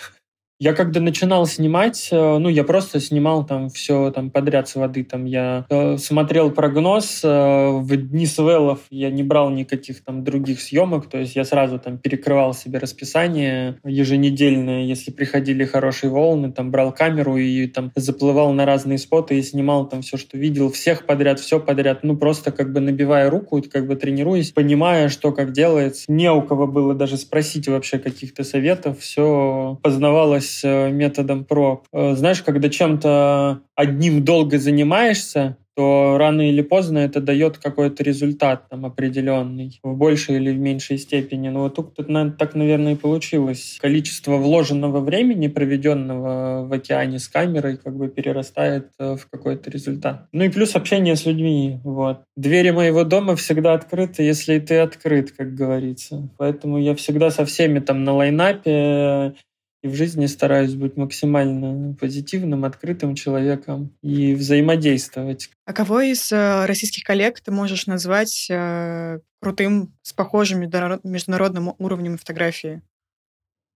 Я 0.61 0.73
когда 0.73 0.99
начинал 0.99 1.45
снимать, 1.45 2.09
э, 2.11 2.37
ну, 2.37 2.49
я 2.49 2.65
просто 2.65 2.99
снимал 2.99 3.45
там 3.45 3.69
все 3.69 4.11
там 4.11 4.29
подряд 4.29 4.67
с 4.67 4.75
воды. 4.75 5.05
Там 5.05 5.23
я 5.23 5.65
э, 5.69 5.95
смотрел 5.97 6.51
прогноз. 6.51 7.21
Э, 7.23 7.69
в 7.79 7.95
дни 7.95 8.25
свеллов 8.25 8.79
я 8.89 9.09
не 9.09 9.23
брал 9.23 9.51
никаких 9.51 10.03
там 10.03 10.25
других 10.25 10.59
съемок. 10.59 11.09
То 11.09 11.17
есть 11.17 11.37
я 11.37 11.45
сразу 11.45 11.79
там 11.79 11.97
перекрывал 11.97 12.53
себе 12.53 12.79
расписание 12.79 13.79
еженедельное. 13.85 14.83
Если 14.83 15.11
приходили 15.11 15.63
хорошие 15.63 16.09
волны, 16.09 16.51
там 16.51 16.71
брал 16.71 16.91
камеру 16.91 17.37
и 17.37 17.65
там 17.67 17.93
заплывал 17.95 18.51
на 18.51 18.65
разные 18.65 18.97
споты 18.97 19.39
и 19.39 19.41
снимал 19.41 19.87
там 19.87 20.01
все, 20.01 20.17
что 20.17 20.37
видел. 20.37 20.69
Всех 20.73 21.05
подряд, 21.05 21.39
все 21.39 21.61
подряд. 21.61 22.03
Ну, 22.03 22.17
просто 22.17 22.51
как 22.51 22.73
бы 22.73 22.81
набивая 22.81 23.29
руку, 23.29 23.63
как 23.71 23.87
бы 23.87 23.95
тренируясь, 23.95 24.51
понимая, 24.51 25.07
что 25.07 25.31
как 25.31 25.53
делается. 25.53 26.11
Не 26.11 26.29
у 26.29 26.41
кого 26.41 26.67
было 26.67 26.93
даже 26.93 27.15
спросить 27.15 27.69
вообще 27.69 27.97
каких-то 27.97 28.43
советов. 28.43 28.99
Все 28.99 29.79
познавалось 29.81 30.48
занимаюсь 30.49 30.61
э, 30.63 30.91
методом 30.91 31.45
проб. 31.45 31.87
Э, 31.91 32.15
знаешь, 32.15 32.41
когда 32.41 32.69
чем-то 32.69 33.61
одним 33.75 34.23
долго 34.23 34.57
занимаешься, 34.59 35.57
то 35.79 36.17
рано 36.17 36.41
или 36.41 36.61
поздно 36.61 36.97
это 36.97 37.21
дает 37.21 37.57
какой-то 37.57 38.03
результат 38.03 38.67
там 38.69 38.85
определенный, 38.85 39.79
в 39.81 39.95
большей 39.95 40.35
или 40.35 40.51
в 40.51 40.59
меньшей 40.59 40.97
степени. 40.97 41.47
Но 41.47 41.61
вот 41.61 41.75
тут 41.75 41.95
так, 42.37 42.53
наверное, 42.53 42.93
и 42.93 42.97
получилось. 42.97 43.77
Количество 43.79 44.35
вложенного 44.35 44.99
времени, 44.99 45.47
проведенного 45.47 46.67
в 46.67 46.73
океане 46.73 47.17
с 47.17 47.29
камерой, 47.29 47.77
как 47.77 47.95
бы 47.95 48.09
перерастает 48.09 48.89
э, 48.99 49.15
в 49.15 49.29
какой-то 49.29 49.69
результат. 49.69 50.27
Ну 50.33 50.43
и 50.43 50.49
плюс 50.49 50.75
общение 50.75 51.15
с 51.15 51.25
людьми. 51.25 51.79
Вот. 51.85 52.23
Двери 52.35 52.71
моего 52.71 53.05
дома 53.05 53.37
всегда 53.37 53.71
открыты, 53.71 54.23
если 54.23 54.59
ты 54.59 54.79
открыт, 54.79 55.31
как 55.31 55.55
говорится. 55.55 56.27
Поэтому 56.37 56.77
я 56.77 56.93
всегда 56.93 57.31
со 57.31 57.45
всеми 57.45 57.79
там 57.79 58.03
на 58.03 58.13
лайнапе, 58.13 59.33
и 59.81 59.87
в 59.87 59.95
жизни 59.95 60.25
стараюсь 60.25 60.73
быть 60.73 60.97
максимально 60.97 61.93
позитивным, 61.95 62.65
открытым 62.65 63.15
человеком 63.15 63.95
и 64.01 64.33
взаимодействовать. 64.33 65.49
А 65.65 65.73
кого 65.73 66.01
из 66.01 66.31
э, 66.31 66.65
российских 66.65 67.03
коллег 67.03 67.39
ты 67.39 67.51
можешь 67.51 67.87
назвать 67.87 68.47
э, 68.49 69.19
крутым, 69.41 69.93
с 70.01 70.13
похожим 70.13 70.59
международным 70.59 71.73
уровнем 71.77 72.17
фотографии? 72.17 72.81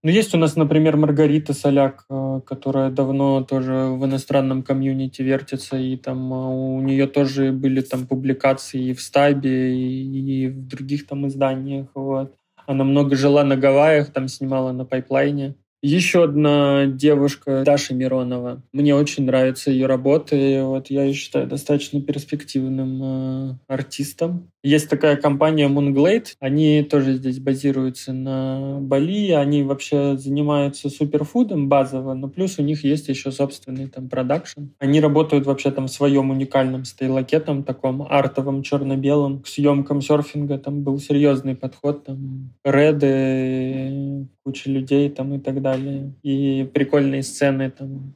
Ну, 0.05 0.09
есть 0.09 0.35
у 0.35 0.37
нас, 0.37 0.57
например, 0.57 0.97
Маргарита 0.97 1.53
Соляк, 1.53 2.03
э, 2.09 2.41
которая 2.45 2.89
давно 2.89 3.41
тоже 3.41 3.73
в 3.73 4.05
иностранном 4.05 4.61
комьюнити 4.61 5.21
вертится, 5.21 5.77
и 5.77 5.95
там 5.95 6.33
э, 6.33 6.35
у 6.35 6.81
нее 6.81 7.07
тоже 7.07 7.53
были 7.53 7.79
там 7.79 8.05
публикации 8.05 8.89
и 8.89 8.93
в 8.93 9.01
Стабе, 9.01 9.73
и 9.73 10.49
в 10.49 10.67
других 10.67 11.07
там 11.07 11.25
изданиях. 11.27 11.87
Вот. 11.93 12.35
Она 12.65 12.83
много 12.83 13.15
жила 13.15 13.45
на 13.45 13.55
Гавайях, 13.55 14.11
там 14.11 14.27
снимала 14.27 14.73
на 14.73 14.83
пайплайне. 14.83 15.55
Еще 15.85 16.23
одна 16.23 16.85
девушка, 16.85 17.63
Даша 17.65 17.93
Миронова. 17.93 18.63
Мне 18.71 18.95
очень 18.95 19.25
нравятся 19.25 19.69
ее 19.69 19.85
работы. 19.85 20.63
Вот 20.63 20.89
я 20.89 21.03
ее 21.03 21.13
считаю 21.13 21.45
достаточно 21.45 22.01
перспективным 22.01 23.01
э, 23.03 23.57
артистом. 23.67 24.52
Есть 24.65 24.89
такая 24.89 25.17
компания 25.17 25.67
Moonglade. 25.67 26.35
Они 26.39 26.83
тоже 26.83 27.15
здесь 27.15 27.39
базируются 27.39 28.13
на 28.13 28.79
Бали. 28.79 29.31
Они 29.31 29.61
вообще 29.61 30.15
занимаются 30.15 30.89
суперфудом 30.89 31.67
базово, 31.67 32.13
но 32.13 32.29
плюс 32.29 32.57
у 32.59 32.63
них 32.63 32.85
есть 32.85 33.09
еще 33.09 33.33
собственный 33.33 33.89
там 33.89 34.07
продакшн. 34.07 34.67
Они 34.79 35.01
работают 35.01 35.45
вообще 35.45 35.69
там 35.71 35.87
в 35.87 35.91
своем 35.91 36.29
уникальном 36.29 36.85
стейлаке, 36.85 37.41
там 37.41 37.63
таком 37.63 38.03
артовом 38.03 38.63
черно-белом. 38.63 39.41
К 39.41 39.47
съемкам 39.47 39.99
серфинга 40.01 40.57
там 40.57 40.83
был 40.83 40.97
серьезный 40.97 41.55
подход. 41.55 42.05
Там 42.05 42.53
реды, 42.63 44.29
куча 44.43 44.69
людей 44.69 45.09
там 45.09 45.33
и 45.33 45.39
так 45.39 45.61
далее. 45.61 46.13
И 46.23 46.69
прикольные 46.73 47.23
сцены 47.23 47.69
там 47.69 48.15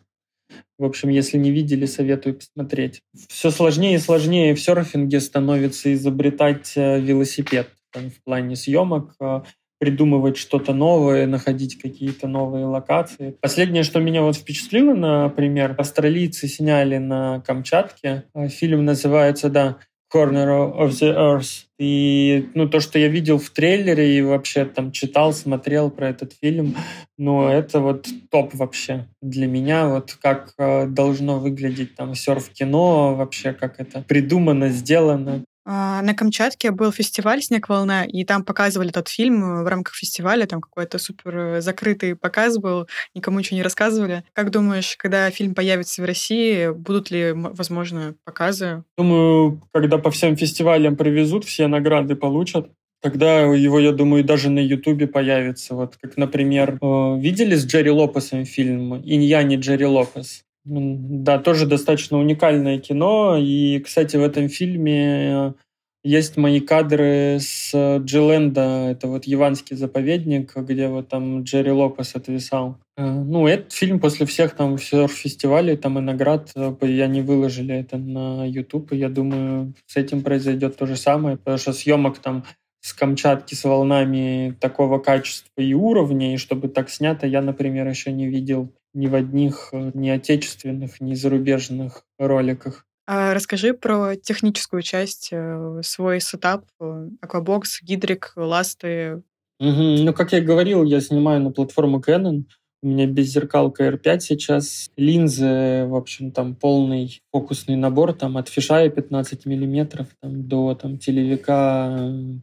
в 0.77 0.85
общем, 0.85 1.09
если 1.09 1.37
не 1.37 1.51
видели, 1.51 1.85
советую 1.85 2.35
посмотреть. 2.35 3.01
Все 3.29 3.51
сложнее 3.51 3.95
и 3.95 3.99
сложнее 3.99 4.55
в 4.55 4.59
серфинге 4.59 5.19
становится 5.19 5.93
изобретать 5.93 6.73
э, 6.75 6.99
велосипед 6.99 7.69
там, 7.91 8.09
в 8.09 8.23
плане 8.23 8.55
съемок, 8.55 9.15
э, 9.19 9.41
придумывать 9.79 10.37
что-то 10.37 10.73
новое, 10.73 11.27
находить 11.27 11.79
какие-то 11.79 12.27
новые 12.27 12.65
локации. 12.65 13.35
Последнее, 13.41 13.83
что 13.83 13.99
меня 13.99 14.21
вот 14.21 14.35
впечатлило, 14.35 14.93
например, 14.93 15.75
австралийцы 15.77 16.47
сняли 16.47 16.97
на 16.97 17.41
Камчатке. 17.41 18.23
Э, 18.33 18.47
фильм 18.47 18.85
называется, 18.85 19.49
да, 19.49 19.77
Corner 20.13 20.73
of 20.73 20.89
the 20.89 21.15
Earth. 21.15 21.65
И 21.79 22.49
ну, 22.55 22.67
то, 22.67 22.79
что 22.79 22.97
я 22.97 23.07
видел 23.07 23.37
в 23.37 23.49
трейлере 23.49 24.17
и 24.17 24.21
вообще 24.21 24.65
там 24.65 24.91
читал, 24.91 25.33
смотрел 25.33 25.91
про 25.91 26.09
этот 26.09 26.33
фильм, 26.33 26.75
ну, 27.17 27.47
это 27.47 27.79
вот 27.79 28.07
топ 28.31 28.53
вообще 28.55 29.07
для 29.21 29.47
меня. 29.47 29.87
Вот 29.87 30.17
как 30.21 30.53
э, 30.57 30.87
должно 30.87 31.39
выглядеть 31.39 31.95
там 31.95 32.15
серф-кино, 32.15 33.15
вообще 33.15 33.53
как 33.53 33.79
это 33.79 34.01
придумано, 34.07 34.69
сделано. 34.69 35.43
А, 35.69 36.01
на 36.01 36.13
Камчатке 36.13 36.71
был 36.71 36.93
фестиваль 36.93 37.41
«Снег 37.41 37.67
волна», 37.67 38.05
и 38.05 38.23
там 38.23 38.45
показывали 38.45 38.89
этот 38.89 39.09
фильм 39.09 39.43
э, 39.43 39.63
в 39.63 39.67
рамках 39.67 39.95
фестиваля. 39.95 40.45
Там 40.45 40.61
какой-то 40.61 40.97
супер 40.97 41.37
э, 41.37 41.61
закрытый 41.61 42.15
показ 42.15 42.57
был, 42.57 42.87
никому 43.13 43.37
ничего 43.39 43.57
не 43.57 43.63
рассказывали. 43.63 44.23
Как 44.31 44.49
думаешь, 44.49 44.95
когда 44.97 45.29
фильм 45.29 45.53
появится 45.53 46.01
в 46.01 46.05
России, 46.05 46.69
будут 46.71 47.11
ли, 47.11 47.33
возможно, 47.33 48.15
показы? 48.23 48.85
Думаю, 48.97 49.61
когда 49.73 49.97
по 49.97 50.09
всем 50.09 50.37
фестивалям 50.37 50.95
привезут, 50.95 51.43
все 51.43 51.67
награды 51.67 52.15
получат. 52.15 52.71
Тогда 53.01 53.41
его, 53.41 53.77
я 53.81 53.91
думаю, 53.91 54.23
даже 54.23 54.49
на 54.49 54.59
Ютубе 54.59 55.05
появится. 55.05 55.75
Вот 55.75 55.97
как, 55.97 56.15
например, 56.15 56.79
э, 56.81 57.19
видели 57.19 57.55
с 57.55 57.65
Джерри 57.65 57.91
Лопесом 57.91 58.45
фильм 58.45 58.95
«Иньяни 59.03 59.57
Джерри 59.57 59.85
Лопес»? 59.85 60.45
Да, 60.69 61.39
тоже 61.39 61.65
достаточно 61.65 62.19
уникальное 62.19 62.77
кино. 62.77 63.37
И, 63.39 63.79
кстати, 63.79 64.17
в 64.17 64.23
этом 64.23 64.49
фильме 64.49 65.29
э, 65.31 65.53
есть 66.03 66.35
мои 66.35 66.59
кадры 66.59 67.37
с 67.39 67.71
Джилленда, 67.99 68.89
это 68.91 69.07
вот 69.07 69.23
Яванский 69.23 69.77
заповедник, 69.77 70.57
где 70.57 70.89
вот 70.89 71.07
там 71.07 71.43
Джерри 71.43 71.71
Лопес 71.71 72.15
отвисал. 72.15 72.79
Э, 72.97 73.09
ну, 73.09 73.47
этот 73.47 73.71
фильм 73.71 74.01
после 74.01 74.25
всех 74.25 74.55
там 74.55 74.77
фестивалей 74.77 75.77
там 75.77 75.99
и 75.99 76.01
наград, 76.01 76.51
э, 76.57 76.75
я 76.81 77.07
не 77.07 77.21
выложили 77.21 77.73
это 77.73 77.97
на 77.97 78.45
YouTube, 78.45 78.91
и 78.91 78.97
я 78.97 79.07
думаю, 79.07 79.73
с 79.85 79.95
этим 79.95 80.21
произойдет 80.21 80.75
то 80.75 80.85
же 80.85 80.97
самое, 80.97 81.37
потому 81.37 81.57
что 81.57 81.71
съемок 81.71 82.19
там 82.19 82.43
с 82.81 82.91
Камчатки 82.93 83.55
с 83.55 83.63
волнами 83.63 84.55
такого 84.59 84.99
качества 84.99 85.61
и 85.61 85.73
уровня, 85.73 86.33
и 86.33 86.37
чтобы 86.37 86.67
так 86.67 86.89
снято, 86.89 87.25
я, 87.25 87.41
например, 87.41 87.87
еще 87.87 88.11
не 88.11 88.27
видел 88.27 88.73
ни 88.97 89.07
в 89.07 89.15
одних 89.15 89.69
э, 89.71 89.91
ни 89.93 90.09
отечественных, 90.09 90.99
ни 90.99 91.13
зарубежных 91.13 92.03
роликах. 92.17 92.85
А 93.05 93.33
расскажи 93.33 93.73
про 93.73 94.15
техническую 94.15 94.81
часть, 94.81 95.29
э, 95.31 95.81
свой 95.83 96.19
сетап, 96.19 96.65
аквабокс, 97.21 97.81
гидрик, 97.81 98.33
ласты. 98.35 99.21
Угу. 99.59 100.03
Ну, 100.03 100.13
как 100.13 100.33
я 100.33 100.41
говорил, 100.41 100.83
я 100.83 100.99
снимаю 100.99 101.41
на 101.41 101.51
платформу 101.51 101.99
Canon. 101.99 102.43
У 102.83 102.87
меня 102.87 103.07
беззеркалка 103.07 103.87
R5 103.87 104.19
сейчас. 104.19 104.89
Линзы, 104.97 105.85
в 105.87 105.95
общем, 105.95 106.31
там 106.31 106.55
полный 106.55 107.21
фокусный 107.31 107.75
набор, 107.75 108.13
там 108.13 108.37
от 108.37 108.49
фишая 108.49 108.89
15 108.89 109.45
миллиметров 109.45 110.07
там, 110.21 110.47
до 110.47 110.75
там, 110.75 110.99
телевика 110.99 111.87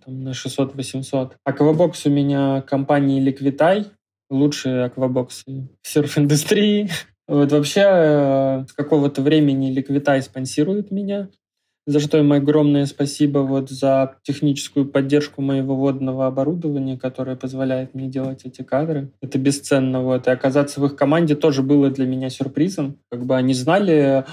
там, 0.05 0.25
на 0.25 0.31
600-800. 0.31 1.33
Аквабокс 1.45 2.07
у 2.07 2.11
меня 2.11 2.63
компании 2.63 3.23
Liquid 3.23 3.61
Eye, 3.61 3.87
лучшие 4.35 4.85
аквабоксы 4.85 5.69
в 5.83 5.89
серф-индустрии. 5.89 6.91
Вот 7.27 7.53
вообще 7.53 7.83
э, 7.85 8.65
с 8.69 8.73
какого-то 8.73 9.23
времени 9.23 9.75
Liquid 9.75 10.05
Eye 10.05 10.21
спонсирует 10.21 10.91
меня 10.91 11.29
за 11.87 12.01
что 12.01 12.19
им 12.19 12.33
огромное 12.33 12.87
спасибо 12.87 13.41
вот 13.41 13.71
за 13.71 14.17
техническую 14.23 14.87
поддержку 14.87 15.43
моего 15.43 15.77
водного 15.77 16.27
оборудования, 16.27 16.99
которое 16.99 17.37
позволяет 17.37 17.95
мне 17.95 18.09
делать 18.09 18.43
эти 18.45 18.63
кадры. 18.63 19.11
Это 19.21 19.39
бесценно. 19.39 20.03
Вот. 20.03 20.27
И 20.27 20.31
оказаться 20.31 20.81
в 20.81 20.87
их 20.87 20.97
команде 20.97 21.35
тоже 21.35 21.63
было 21.63 21.91
для 21.91 22.07
меня 22.07 22.31
сюрпризом. 22.31 22.99
Как 23.11 23.27
бы 23.27 23.37
они 23.37 23.53
знали 23.53 24.25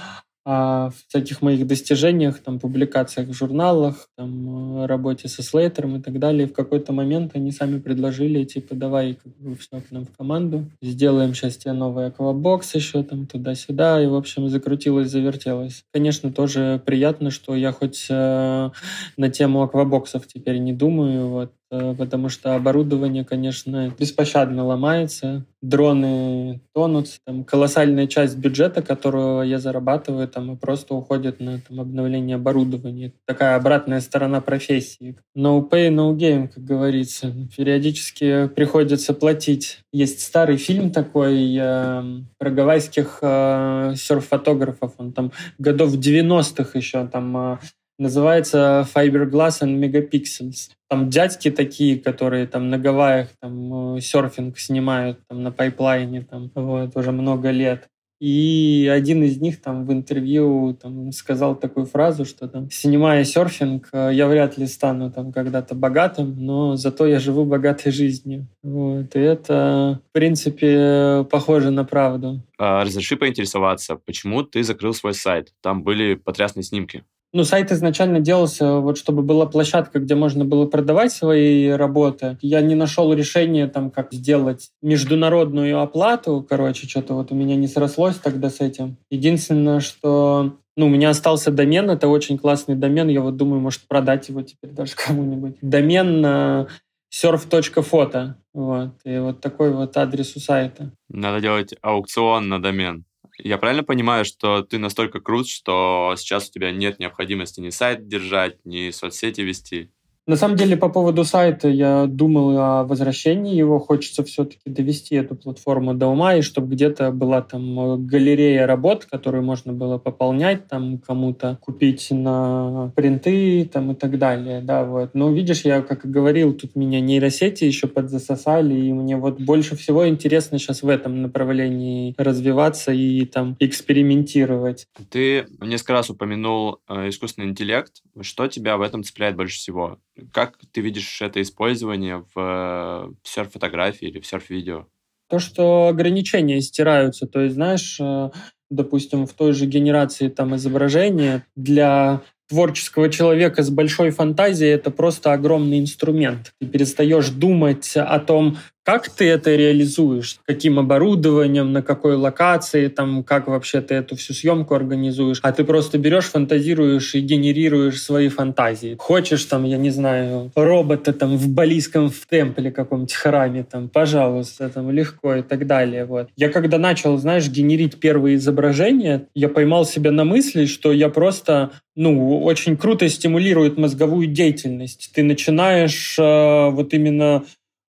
о 0.44 0.90
всяких 1.08 1.42
моих 1.42 1.66
достижениях, 1.66 2.40
там, 2.40 2.58
публикациях 2.58 3.28
в 3.28 3.32
журналах, 3.32 4.08
там, 4.16 4.84
работе 4.86 5.28
со 5.28 5.42
Слейтером 5.42 5.96
и 5.96 6.02
так 6.02 6.18
далее. 6.18 6.46
В 6.46 6.52
какой-то 6.52 6.92
момент 6.92 7.32
они 7.34 7.52
сами 7.52 7.78
предложили, 7.78 8.44
типа, 8.44 8.74
давай 8.74 9.18
все 9.58 9.80
к 9.80 9.90
нам 9.90 10.04
в 10.04 10.16
команду, 10.16 10.68
сделаем 10.80 11.34
сейчас 11.34 11.56
тебе 11.56 11.72
новый 11.72 12.06
аквабокс 12.06 12.74
еще 12.74 13.02
там 13.02 13.26
туда-сюда. 13.26 14.02
И, 14.02 14.06
в 14.06 14.14
общем, 14.14 14.48
закрутилось, 14.48 15.10
завертелось. 15.10 15.84
Конечно, 15.92 16.32
тоже 16.32 16.82
приятно, 16.84 17.30
что 17.30 17.54
я 17.54 17.72
хоть 17.72 18.06
э, 18.10 18.70
на 19.16 19.30
тему 19.30 19.62
аквабоксов 19.62 20.26
теперь 20.26 20.58
не 20.58 20.72
думаю, 20.72 21.28
вот, 21.28 21.52
Э, 21.61 21.61
потому 21.96 22.28
что 22.28 22.54
оборудование, 22.54 23.24
конечно, 23.24 23.94
беспощадно 23.98 24.64
ломается, 24.64 25.46
дроны 25.62 26.60
тонут, 26.74 27.08
там 27.24 27.44
колоссальная 27.44 28.06
часть 28.06 28.36
бюджета, 28.36 28.82
которую 28.82 29.48
я 29.48 29.58
зарабатываю, 29.58 30.28
там 30.28 30.56
просто 30.58 30.94
уходит 30.94 31.40
на 31.40 31.60
там, 31.60 31.80
обновление 31.80 32.36
оборудования. 32.36 33.12
Такая 33.26 33.56
обратная 33.56 34.00
сторона 34.00 34.40
профессии. 34.40 35.16
No 35.36 35.66
pay, 35.68 35.88
no 35.88 36.14
game, 36.14 36.48
как 36.48 36.64
говорится. 36.64 37.32
Периодически 37.56 38.48
приходится 38.48 39.14
платить. 39.14 39.80
Есть 39.92 40.20
старый 40.20 40.56
фильм 40.56 40.90
такой 40.90 41.56
э, 41.58 42.02
про 42.38 42.50
гавайских 42.50 43.18
э, 43.22 43.94
серф-фотографов, 43.96 44.94
он 44.98 45.12
там 45.12 45.32
годов 45.58 45.94
90-х 45.94 46.78
еще 46.78 47.06
там 47.06 47.36
э, 47.36 47.58
называется 48.02 48.86
Fiberglass 48.94 49.62
and 49.62 49.78
Megapixels. 49.80 50.70
Там 50.88 51.08
дядьки 51.08 51.50
такие, 51.50 51.98
которые 51.98 52.46
там 52.46 52.68
на 52.68 52.78
Гавайях 52.78 53.28
там 53.40 53.96
э, 53.96 54.00
серфинг 54.00 54.58
снимают 54.58 55.18
там 55.28 55.42
на 55.42 55.50
пайплайне 55.50 56.22
там 56.22 56.50
вот 56.54 56.96
уже 56.96 57.12
много 57.12 57.50
лет. 57.50 57.88
И 58.22 58.88
один 58.88 59.24
из 59.24 59.38
них 59.38 59.60
там 59.60 59.84
в 59.84 59.92
интервью 59.92 60.78
там, 60.80 61.10
сказал 61.10 61.56
такую 61.56 61.86
фразу, 61.86 62.24
что 62.24 62.46
там, 62.46 62.70
снимая 62.70 63.24
серфинг, 63.24 63.88
э, 63.92 64.10
я 64.12 64.28
вряд 64.28 64.56
ли 64.58 64.68
стану 64.68 65.10
там 65.10 65.32
когда-то 65.32 65.74
богатым, 65.74 66.36
но 66.38 66.76
зато 66.76 67.08
я 67.08 67.18
живу 67.18 67.44
богатой 67.44 67.90
жизнью. 67.90 68.46
Вот. 68.62 69.16
И 69.16 69.18
это, 69.18 70.00
в 70.08 70.12
принципе, 70.12 71.26
похоже 71.32 71.72
на 71.72 71.84
правду. 71.84 72.40
А, 72.58 72.84
разреши 72.84 73.16
поинтересоваться, 73.16 73.96
почему 73.96 74.44
ты 74.44 74.62
закрыл 74.62 74.94
свой 74.94 75.14
сайт? 75.14 75.52
Там 75.60 75.82
были 75.82 76.14
потрясные 76.14 76.62
снимки. 76.62 77.02
Ну, 77.34 77.44
сайт 77.44 77.72
изначально 77.72 78.20
делался, 78.20 78.78
вот 78.78 78.98
чтобы 78.98 79.22
была 79.22 79.46
площадка, 79.46 80.00
где 80.00 80.14
можно 80.14 80.44
было 80.44 80.66
продавать 80.66 81.12
свои 81.12 81.68
работы. 81.68 82.36
Я 82.42 82.60
не 82.60 82.74
нашел 82.74 83.12
решения, 83.14 83.66
там, 83.68 83.90
как 83.90 84.12
сделать 84.12 84.70
международную 84.82 85.80
оплату. 85.80 86.44
Короче, 86.46 86.86
что-то 86.86 87.14
вот 87.14 87.32
у 87.32 87.34
меня 87.34 87.56
не 87.56 87.68
срослось 87.68 88.16
тогда 88.16 88.50
с 88.50 88.60
этим. 88.60 88.98
Единственное, 89.10 89.80
что 89.80 90.52
ну, 90.76 90.86
у 90.86 90.88
меня 90.90 91.10
остался 91.10 91.50
домен, 91.50 91.90
это 91.90 92.08
очень 92.08 92.38
классный 92.38 92.74
домен. 92.74 93.08
Я 93.08 93.20
вот 93.20 93.36
думаю, 93.36 93.60
может, 93.60 93.82
продать 93.88 94.28
его 94.28 94.42
теперь 94.42 94.70
даже 94.70 94.92
кому-нибудь. 95.06 95.56
Домен 95.62 96.20
на 96.20 96.68
surf.photo. 97.12 98.34
Вот. 98.54 98.90
И 99.04 99.18
вот 99.18 99.40
такой 99.40 99.72
вот 99.72 99.96
адрес 99.96 100.36
у 100.36 100.40
сайта. 100.40 100.92
Надо 101.08 101.40
делать 101.40 101.74
аукцион 101.80 102.48
на 102.48 102.60
домен. 102.60 103.04
Я 103.38 103.58
правильно 103.58 103.82
понимаю, 103.84 104.24
что 104.24 104.62
ты 104.62 104.78
настолько 104.78 105.20
крут, 105.20 105.48
что 105.48 106.14
сейчас 106.16 106.48
у 106.48 106.52
тебя 106.52 106.70
нет 106.70 106.98
необходимости 106.98 107.60
ни 107.60 107.70
сайт 107.70 108.06
держать, 108.06 108.64
ни 108.64 108.90
соцсети 108.90 109.40
вести? 109.42 109.90
На 110.24 110.36
самом 110.36 110.56
деле, 110.56 110.76
по 110.76 110.88
поводу 110.88 111.24
сайта 111.24 111.68
я 111.68 112.06
думал 112.06 112.56
о 112.56 112.84
возвращении 112.84 113.56
его. 113.56 113.80
Хочется 113.80 114.22
все-таки 114.22 114.70
довести 114.70 115.16
эту 115.16 115.34
платформу 115.34 115.94
до 115.94 116.06
ума, 116.06 116.36
и 116.36 116.42
чтобы 116.42 116.74
где-то 116.74 117.10
была 117.10 117.42
там 117.42 117.80
э, 117.80 117.96
галерея 117.98 118.68
работ, 118.68 119.04
которую 119.10 119.42
можно 119.42 119.72
было 119.72 119.98
пополнять, 119.98 120.68
там 120.68 120.98
кому-то 120.98 121.58
купить 121.60 122.08
на 122.12 122.92
принты 122.94 123.68
там, 123.72 123.92
и 123.92 123.94
так 123.96 124.16
далее. 124.16 124.60
Да, 124.60 124.84
вот. 124.84 125.10
Но 125.14 125.32
видишь, 125.32 125.62
я, 125.62 125.82
как 125.82 126.04
и 126.04 126.08
говорил, 126.08 126.52
тут 126.52 126.76
меня 126.76 127.00
нейросети 127.00 127.64
еще 127.64 127.88
подзасосали, 127.88 128.74
и 128.74 128.92
мне 128.92 129.16
вот 129.16 129.40
больше 129.40 129.74
всего 129.74 130.08
интересно 130.08 130.60
сейчас 130.60 130.84
в 130.84 130.88
этом 130.88 131.22
направлении 131.22 132.14
развиваться 132.16 132.92
и 132.92 133.24
там 133.24 133.56
экспериментировать. 133.58 134.86
Ты 135.10 135.46
несколько 135.60 135.94
раз 135.94 136.10
упомянул 136.10 136.78
э, 136.88 137.08
искусственный 137.08 137.48
интеллект. 137.48 138.02
Что 138.20 138.46
тебя 138.46 138.76
в 138.76 138.82
этом 138.82 139.04
цепляет 139.04 139.36
больше 139.36 139.56
всего? 139.56 139.98
Как 140.32 140.58
ты 140.70 140.80
видишь 140.80 141.22
это 141.22 141.40
использование 141.40 142.24
в 142.34 142.36
э, 142.36 143.12
серф-фотографии 143.22 144.08
или 144.08 144.20
в 144.20 144.26
серф-видео? 144.26 144.86
То, 145.28 145.38
что 145.38 145.88
ограничения 145.88 146.60
стираются. 146.60 147.26
То 147.26 147.40
есть, 147.40 147.54
знаешь, 147.54 147.98
э, 147.98 148.30
допустим, 148.70 149.26
в 149.26 149.32
той 149.32 149.52
же 149.52 149.66
генерации 149.66 150.28
там 150.28 150.54
изображения 150.56 151.46
для 151.56 152.22
творческого 152.48 153.08
человека 153.08 153.62
с 153.62 153.70
большой 153.70 154.10
фантазией 154.10 154.72
это 154.72 154.90
просто 154.90 155.32
огромный 155.32 155.80
инструмент. 155.80 156.52
Ты 156.60 156.66
перестаешь 156.66 157.30
думать 157.30 157.96
о 157.96 158.18
том, 158.18 158.58
как 158.84 159.08
ты 159.08 159.28
это 159.28 159.54
реализуешь? 159.54 160.38
Каким 160.46 160.78
оборудованием, 160.78 161.72
на 161.72 161.82
какой 161.82 162.16
локации, 162.16 162.88
там, 162.88 163.22
как 163.22 163.46
вообще 163.46 163.80
ты 163.80 163.94
эту 163.94 164.16
всю 164.16 164.34
съемку 164.34 164.74
организуешь? 164.74 165.38
А 165.42 165.52
ты 165.52 165.64
просто 165.64 165.98
берешь, 165.98 166.24
фантазируешь 166.24 167.14
и 167.14 167.20
генерируешь 167.20 168.02
свои 168.02 168.28
фантазии. 168.28 168.96
Хочешь 168.98 169.44
там, 169.44 169.64
я 169.64 169.76
не 169.76 169.90
знаю, 169.90 170.50
робота 170.56 171.12
там 171.12 171.36
в 171.36 171.48
балийском 171.48 172.10
в 172.10 172.26
темпле 172.26 172.72
каком-нибудь 172.72 173.14
храме, 173.14 173.64
там, 173.64 173.88
пожалуйста, 173.88 174.68
там, 174.68 174.90
легко 174.90 175.36
и 175.36 175.42
так 175.42 175.66
далее. 175.66 176.04
Вот. 176.04 176.28
Я 176.36 176.48
когда 176.48 176.78
начал, 176.78 177.16
знаешь, 177.18 177.48
генерить 177.48 178.00
первые 178.00 178.36
изображения, 178.36 179.28
я 179.34 179.48
поймал 179.48 179.86
себя 179.86 180.10
на 180.10 180.24
мысли, 180.24 180.66
что 180.66 180.92
я 180.92 181.08
просто 181.08 181.70
ну, 181.94 182.42
очень 182.42 182.76
круто 182.76 183.08
стимулирует 183.08 183.76
мозговую 183.76 184.26
деятельность. 184.26 185.10
Ты 185.14 185.22
начинаешь 185.22 186.16
э, 186.18 186.70
вот 186.70 186.94
именно 186.94 187.44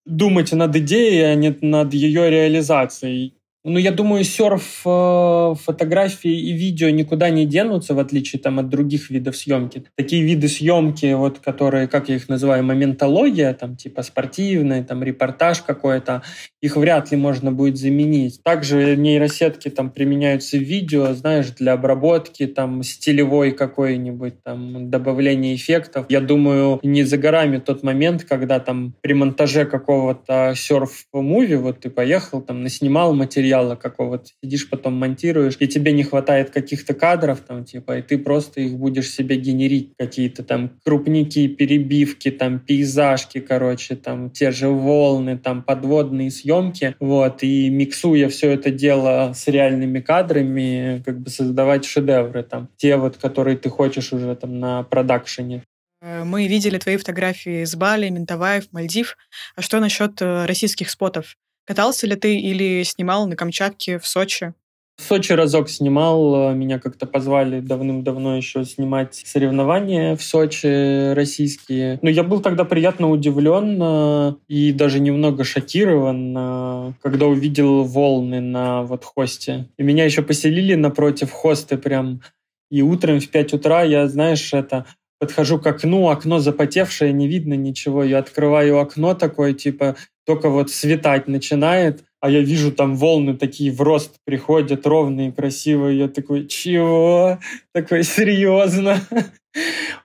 думать 0.06 0.52
над 0.54 0.76
идеей, 0.76 1.24
а 1.32 1.36
не 1.36 1.58
над 1.62 1.94
ее 1.94 2.30
реализацией. 2.30 3.36
Ну, 3.66 3.80
я 3.80 3.92
думаю, 3.92 4.26
серф, 4.26 4.82
э, 4.86 5.54
фотографии 5.56 6.32
и 6.32 6.52
видео 6.52 6.90
никуда 6.90 7.30
не 7.30 7.46
денутся, 7.46 7.94
в 7.94 8.00
отличие 8.00 8.42
там, 8.42 8.60
от 8.60 8.68
других 8.68 9.10
видов 9.10 9.38
съемки. 9.38 9.86
Такие 9.96 10.22
виды 10.22 10.50
съемки, 10.50 11.14
вот, 11.14 11.40
которые, 11.40 11.88
как 11.88 12.10
я 12.10 12.16
их 12.16 12.28
называю, 12.28 12.66
моментология, 12.66 13.54
там, 13.54 13.78
типа 13.78 14.04
спортивный, 14.04 14.84
там, 14.84 15.02
репортаж 15.02 15.62
какой-то, 15.62 16.24
их 16.62 16.76
вряд 16.76 17.12
ли 17.12 17.18
можно 17.18 17.54
будет 17.54 17.78
заменить. 17.78 18.44
Также 18.44 18.98
нейросетки 18.98 19.70
там 19.70 19.92
применяются 19.92 20.58
в 20.58 20.62
видео, 20.62 21.14
знаешь, 21.14 21.52
для 21.52 21.74
обработки, 21.74 22.48
там, 22.48 22.84
стилевой 22.84 23.52
какой-нибудь, 23.52 24.44
там, 24.44 24.90
добавления 24.90 25.56
эффектов. 25.56 26.08
Я 26.10 26.20
думаю, 26.20 26.82
не 26.84 27.04
за 27.04 27.18
горами 27.18 27.60
тот 27.60 27.82
момент, 27.82 28.26
когда 28.26 28.60
там 28.60 28.94
при 29.00 29.14
монтаже 29.14 29.64
какого-то 29.64 30.54
серф-муви, 30.54 31.56
вот 31.56 31.80
ты 31.80 31.90
поехал, 31.90 32.42
там, 32.42 32.62
наснимал 32.62 33.14
материал, 33.14 33.53
материала 33.54 33.76
какого-то, 33.76 34.26
сидишь 34.44 34.70
потом 34.70 34.94
монтируешь, 34.96 35.56
и 35.60 35.68
тебе 35.68 35.92
не 35.92 36.04
хватает 36.04 36.50
каких-то 36.50 36.94
кадров 36.94 37.40
там, 37.42 37.66
типа, 37.66 37.98
и 37.98 38.02
ты 38.02 38.18
просто 38.18 38.62
их 38.62 38.78
будешь 38.78 39.12
себе 39.12 39.36
генерить, 39.36 39.94
какие-то 39.98 40.44
там 40.44 40.72
крупники, 40.84 41.48
перебивки, 41.48 42.32
там 42.32 42.60
пейзажки, 42.60 43.40
короче, 43.40 43.96
там 43.96 44.30
те 44.32 44.52
же 44.52 44.70
волны, 44.70 45.38
там 45.38 45.64
подводные 45.64 46.32
съемки, 46.32 46.96
вот, 47.00 47.44
и 47.44 47.70
миксуя 47.70 48.28
все 48.30 48.52
это 48.52 48.72
дело 48.72 49.34
с 49.36 49.48
реальными 49.48 50.00
кадрами, 50.00 51.02
как 51.06 51.20
бы 51.20 51.30
создавать 51.30 51.86
шедевры 51.86 52.44
там, 52.44 52.70
те 52.78 52.98
вот, 52.98 53.18
которые 53.18 53.58
ты 53.58 53.70
хочешь 53.70 54.14
уже 54.14 54.36
там 54.36 54.60
на 54.60 54.84
продакшене. 54.84 55.64
Мы 56.02 56.48
видели 56.48 56.78
твои 56.80 56.98
фотографии 56.98 57.64
с 57.64 57.76
Бали, 57.76 58.10
Ментаваев, 58.10 58.66
Мальдив. 58.74 59.16
А 59.56 59.62
что 59.62 59.80
насчет 59.80 60.22
э, 60.22 60.46
российских 60.46 60.90
спотов? 60.90 61.38
Катался 61.66 62.08
ли 62.08 62.16
ты 62.16 62.40
или 62.40 62.84
снимал 62.84 63.28
на 63.28 63.36
Камчатке, 63.36 64.00
в 64.00 64.06
Сочи? 64.06 64.54
В 64.98 65.02
Сочи 65.02 65.32
разок 65.32 65.70
снимал, 65.70 66.52
э, 66.52 66.54
меня 66.54 66.78
как-то 66.78 67.08
позвали 67.08 67.62
давным-давно 67.62 68.38
еще 68.38 68.64
снимать 68.64 69.16
соревнования 69.26 70.16
в 70.16 70.22
Сочи 70.22 71.14
российские. 71.14 71.98
Но 72.04 72.10
я 72.12 72.24
был 72.24 72.42
тогда 72.42 72.64
приятно 72.64 73.10
удивлен 73.10 73.80
э, 73.82 74.34
и 74.48 74.72
даже 74.72 75.00
немного 75.00 75.44
шокирован, 75.44 76.36
э, 76.38 76.94
когда 77.02 77.26
увидел 77.26 77.84
волны 77.84 78.40
на 78.40 78.84
вот 78.84 79.04
хосте. 79.04 79.68
И 79.78 79.84
меня 79.84 80.06
еще 80.06 80.22
поселили 80.22 80.76
напротив 80.76 81.32
хосты 81.32 81.78
прям. 81.78 82.22
И 82.70 82.84
утром 82.84 83.20
в 83.20 83.30
5 83.30 83.54
утра 83.54 83.82
я, 83.82 84.08
знаешь, 84.08 84.54
это 84.54 84.86
подхожу 85.20 85.58
к 85.58 85.66
окну, 85.66 86.10
окно 86.10 86.40
запотевшее, 86.40 87.14
не 87.14 87.28
видно 87.28 87.56
ничего. 87.56 88.04
Я 88.04 88.20
открываю 88.20 88.80
окно 88.80 89.16
такое, 89.16 89.54
типа, 89.54 89.96
только 90.26 90.50
вот 90.50 90.72
светать 90.72 91.28
начинает, 91.28 92.04
а 92.20 92.30
я 92.30 92.40
вижу 92.40 92.72
там 92.72 92.96
волны 92.96 93.36
такие 93.36 93.72
в 93.72 93.82
рост 93.82 94.16
приходят, 94.26 94.88
ровные, 94.88 95.32
красивые. 95.32 96.00
Я 96.00 96.08
такой, 96.08 96.48
чего? 96.48 97.40
Такой, 97.74 98.04
серьезно? 98.04 99.02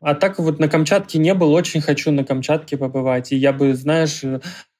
А 0.00 0.14
так 0.14 0.38
вот 0.38 0.58
на 0.58 0.68
Камчатке 0.68 1.18
не 1.18 1.32
был, 1.32 1.54
очень 1.54 1.80
хочу 1.80 2.10
на 2.12 2.22
Камчатке 2.22 2.76
побывать. 2.76 3.32
И 3.32 3.36
я 3.36 3.54
бы, 3.54 3.74
знаешь, 3.74 4.22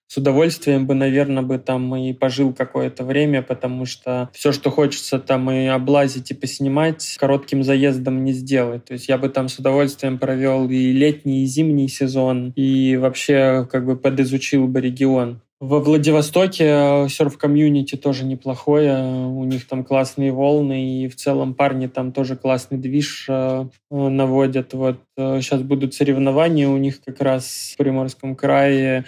с 0.08 0.16
удовольствием 0.16 0.86
бы, 0.86 0.94
наверное, 0.94 1.42
бы 1.42 1.58
там 1.58 1.94
и 1.94 2.12
пожил 2.14 2.52
какое-то 2.54 3.04
время, 3.04 3.42
потому 3.42 3.84
что 3.84 4.30
все, 4.32 4.52
что 4.52 4.70
хочется 4.70 5.18
там 5.18 5.50
и 5.50 5.66
облазить, 5.66 6.30
и 6.30 6.34
поснимать, 6.34 7.16
коротким 7.18 7.62
заездом 7.62 8.24
не 8.24 8.32
сделать. 8.32 8.86
То 8.86 8.94
есть 8.94 9.08
я 9.08 9.18
бы 9.18 9.28
там 9.28 9.48
с 9.48 9.58
удовольствием 9.58 10.18
провел 10.18 10.68
и 10.68 10.92
летний, 10.92 11.42
и 11.42 11.46
зимний 11.46 11.88
сезон, 11.88 12.52
и 12.56 12.96
вообще 12.96 13.68
как 13.70 13.84
бы 13.84 13.96
подизучил 13.96 14.66
бы 14.66 14.80
регион. 14.80 15.42
Во 15.60 15.80
Владивостоке 15.80 17.08
серф-комьюнити 17.08 17.96
тоже 17.96 18.24
неплохое. 18.24 19.26
У 19.26 19.42
них 19.42 19.66
там 19.66 19.84
классные 19.84 20.30
волны, 20.30 21.02
и 21.02 21.08
в 21.08 21.16
целом 21.16 21.54
парни 21.54 21.88
там 21.88 22.12
тоже 22.12 22.36
классный 22.36 22.78
движ 22.78 23.26
э, 23.28 23.66
наводят. 23.90 24.72
Вот 24.72 25.00
сейчас 25.16 25.60
э, 25.60 25.64
будут 25.64 25.94
соревнования 25.94 26.68
у 26.68 26.76
них 26.76 27.02
как 27.04 27.20
раз 27.20 27.72
в 27.74 27.76
Приморском 27.76 28.36
крае 28.36 29.04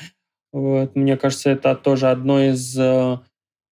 вот, 0.53 0.97
мне 0.97 1.17
кажется, 1.17 1.51
это 1.51 1.75
тоже 1.75 2.11
одно 2.11 2.43
из 2.43 2.77
э, 2.79 3.19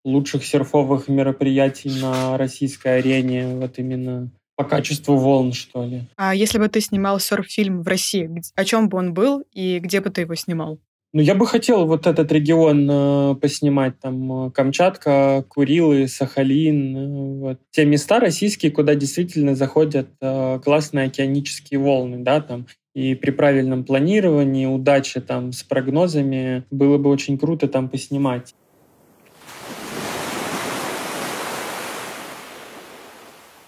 лучших 0.05 0.45
серфовых 0.45 1.09
мероприятий 1.09 1.91
на 2.01 2.37
российской 2.37 2.99
арене, 2.99 3.57
вот 3.57 3.79
именно 3.79 4.31
по 4.57 4.65
качеству 4.65 5.17
волн, 5.17 5.53
что 5.53 5.85
ли. 5.85 6.05
А 6.17 6.35
если 6.35 6.59
бы 6.59 6.69
ты 6.69 6.81
снимал 6.81 7.21
серф-фильм 7.21 7.83
в 7.83 7.89
России, 7.89 8.31
о 8.55 8.65
чем 8.65 8.89
бы 8.89 8.99
он 8.99 9.13
был 9.13 9.43
и 9.53 9.79
где 9.79 10.01
бы 10.01 10.11
ты 10.11 10.23
его 10.23 10.35
снимал? 10.35 10.81
Ну, 11.13 11.23
я 11.23 11.35
бы 11.35 11.47
хотел 11.47 11.87
вот 11.87 12.07
этот 12.07 12.31
регион 12.31 12.89
э, 12.91 13.35
поснимать, 13.37 13.99
там, 14.01 14.49
э, 14.49 14.51
Камчатка, 14.51 15.45
Курилы, 15.49 16.09
Сахалин, 16.09 16.97
э, 16.97 17.41
вот. 17.41 17.61
Те 17.71 17.87
места 17.87 18.21
российские, 18.21 18.71
куда 18.71 18.95
действительно 18.95 19.55
заходят 19.55 20.09
э, 20.21 20.61
классные 20.63 21.07
океанические 21.07 21.81
волны, 21.81 22.19
да, 22.19 22.43
там, 22.43 22.67
и 22.97 23.15
при 23.15 23.31
правильном 23.31 23.85
планировании, 23.85 24.65
удаче 24.65 25.21
там 25.21 25.53
с 25.53 25.63
прогнозами 25.63 26.65
было 26.71 26.97
бы 26.97 27.11
очень 27.11 27.37
круто 27.37 27.69
там 27.69 27.91
поснимать. 27.91 28.55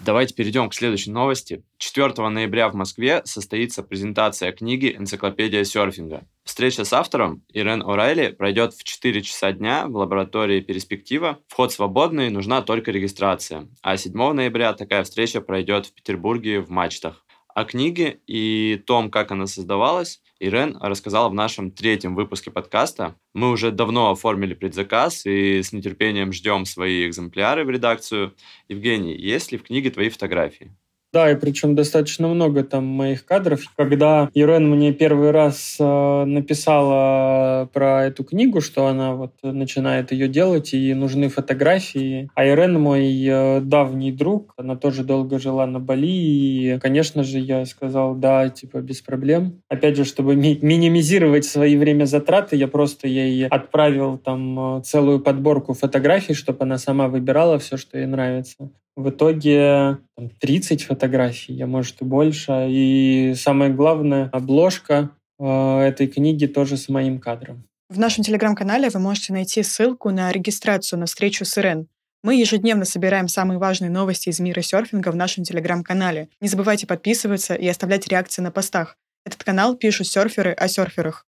Давайте 0.01 0.33
перейдем 0.35 0.71
к 0.71 0.75
следующей 0.75 1.11
новости. 1.11 1.63
4 1.77 2.27
ноября 2.31 2.71
в 2.71 2.75
Москве 2.75 3.21
состоится 3.27 3.83
презентация 3.83 4.51
книги 4.53 4.97
«Энциклопедия 4.99 5.63
серфинга». 5.65 6.27
Встреча 6.45 6.85
с 6.85 6.95
автором 6.95 7.43
Ирен 7.53 7.83
О'Райли 7.83 8.33
пройдет 8.33 8.73
в 8.73 8.83
4 8.83 9.21
часа 9.21 9.53
дня 9.53 9.89
в 9.89 9.97
лаборатории 9.97 10.63
«Перспектива». 10.63 11.39
Вход 11.49 11.71
свободный, 11.71 12.31
нужна 12.31 12.63
только 12.63 12.93
регистрация. 12.93 13.69
А 13.83 13.99
7 13.99 14.15
ноября 14.33 14.73
такая 14.73 15.05
встреча 15.05 15.43
пройдет 15.43 15.85
в 15.85 15.93
Петербурге 15.93 16.61
в 16.61 16.71
Мачтах. 16.71 17.27
О 17.59 17.65
книге 17.65 18.21
и 18.29 18.81
том, 18.87 19.11
как 19.11 19.33
она 19.33 19.49
создавалась, 19.49 20.23
Ирен 20.39 20.77
рассказала 20.81 21.29
в 21.29 21.35
нашем 21.35 21.73
третьем 21.73 22.15
выпуске 22.15 22.53
подкаста. 22.53 23.17
Мы 23.35 23.51
уже 23.51 23.73
давно 23.73 24.13
оформили 24.13 24.55
предзаказ 24.55 25.27
и 25.27 25.61
с 25.61 25.73
нетерпением 25.73 26.33
ждем 26.33 26.65
свои 26.67 27.05
экземпляры 27.05 27.65
в 27.65 27.71
редакцию. 27.71 28.37
Евгений, 28.69 29.17
есть 29.17 29.51
ли 29.51 29.59
в 29.59 29.65
книге 29.65 29.91
твои 29.91 30.09
фотографии? 30.09 30.73
Да, 31.11 31.31
и 31.31 31.37
причем 31.37 31.75
достаточно 31.75 32.29
много 32.29 32.63
там 32.63 32.85
моих 32.85 33.25
кадров. 33.25 33.63
Когда 33.77 34.29
Ирен 34.35 34.69
мне 34.69 34.93
первый 34.93 35.31
раз 35.31 35.77
э, 35.81 36.25
написала 36.25 37.67
про 37.73 38.05
эту 38.05 38.25
книгу, 38.25 38.61
что 38.61 38.87
она 38.87 39.15
вот 39.15 39.33
начинает 39.43 40.13
ее 40.13 40.29
делать, 40.29 40.75
и 40.75 40.93
нужны 40.93 41.31
фотографии. 41.31 42.29
А 42.35 42.45
Ирен 42.45 42.79
мой 42.79 43.25
э, 43.27 43.61
давний 43.63 44.13
друг, 44.13 44.53
она 44.59 44.77
тоже 44.77 45.03
долго 45.03 45.39
жила 45.39 45.67
на 45.67 45.81
Бали, 45.81 46.07
и, 46.09 46.79
конечно 46.79 47.23
же, 47.23 47.39
я 47.39 47.65
сказал, 47.65 48.15
да, 48.15 48.51
типа, 48.51 48.79
без 48.81 49.01
проблем. 49.01 49.63
Опять 49.69 49.97
же, 49.97 50.05
чтобы 50.05 50.37
ми- 50.37 50.59
минимизировать 50.61 51.47
свои 51.47 51.77
время 51.79 52.05
затраты, 52.05 52.57
я 52.57 52.69
просто 52.69 53.09
ей 53.09 53.47
отправил 53.47 54.19
там 54.19 54.79
э, 54.79 54.83
целую 54.83 55.21
подборку 55.21 55.73
фотографий, 55.73 56.35
чтобы 56.35 56.65
она 56.65 56.77
сама 56.77 57.09
выбирала 57.09 57.59
все, 57.59 57.79
что 57.79 57.97
ей 57.97 58.07
нравится. 58.07 58.71
В 58.99 59.11
итоге 59.11 59.99
там, 60.17 60.29
30 60.41 60.83
фотографий, 60.83 61.53
я 61.53 61.69
может 61.69 62.03
и 62.03 62.05
больше. 62.05 62.67
И 62.69 63.33
самое 63.37 63.73
главное, 63.73 64.29
обложка 64.33 65.11
э, 65.39 65.45
этой 65.83 66.09
книги 66.09 66.47
тоже 66.47 66.77
с 66.77 66.89
моим 66.89 67.21
кадром. 67.21 67.63
В 67.89 67.97
нашем 67.97 68.25
телеграм-канале 68.25 68.91
вы 68.91 68.99
можете 68.99 69.33
найти 69.33 69.63
ссылку 69.63 70.11
на 70.11 70.33
регистрацию 70.33 70.99
на 70.99 71.07
встречу 71.07 71.45
с 71.45 71.57
Ирен. 71.57 71.87
Мы 72.25 72.41
ежедневно 72.41 72.85
собираем 72.85 73.29
самые 73.29 73.61
важные 73.61 73.89
новости 73.89 74.31
из 74.31 74.41
мира 74.41 74.63
серфинга 74.63 75.13
в 75.13 75.17
нашем 75.17 75.45
телеграм-канале. 75.45 76.29
Не 76.41 76.49
забывайте 76.49 76.89
подписываться 76.89 77.55
и 77.55 77.69
оставлять 77.69 78.09
реакции 78.09 78.43
на 78.43 78.51
постах. 78.51 78.97
Этот 79.25 79.45
канал 79.45 79.77
пишут 79.77 80.09
серферы 80.09 80.51
о 80.51 80.67
серферах. 80.67 81.28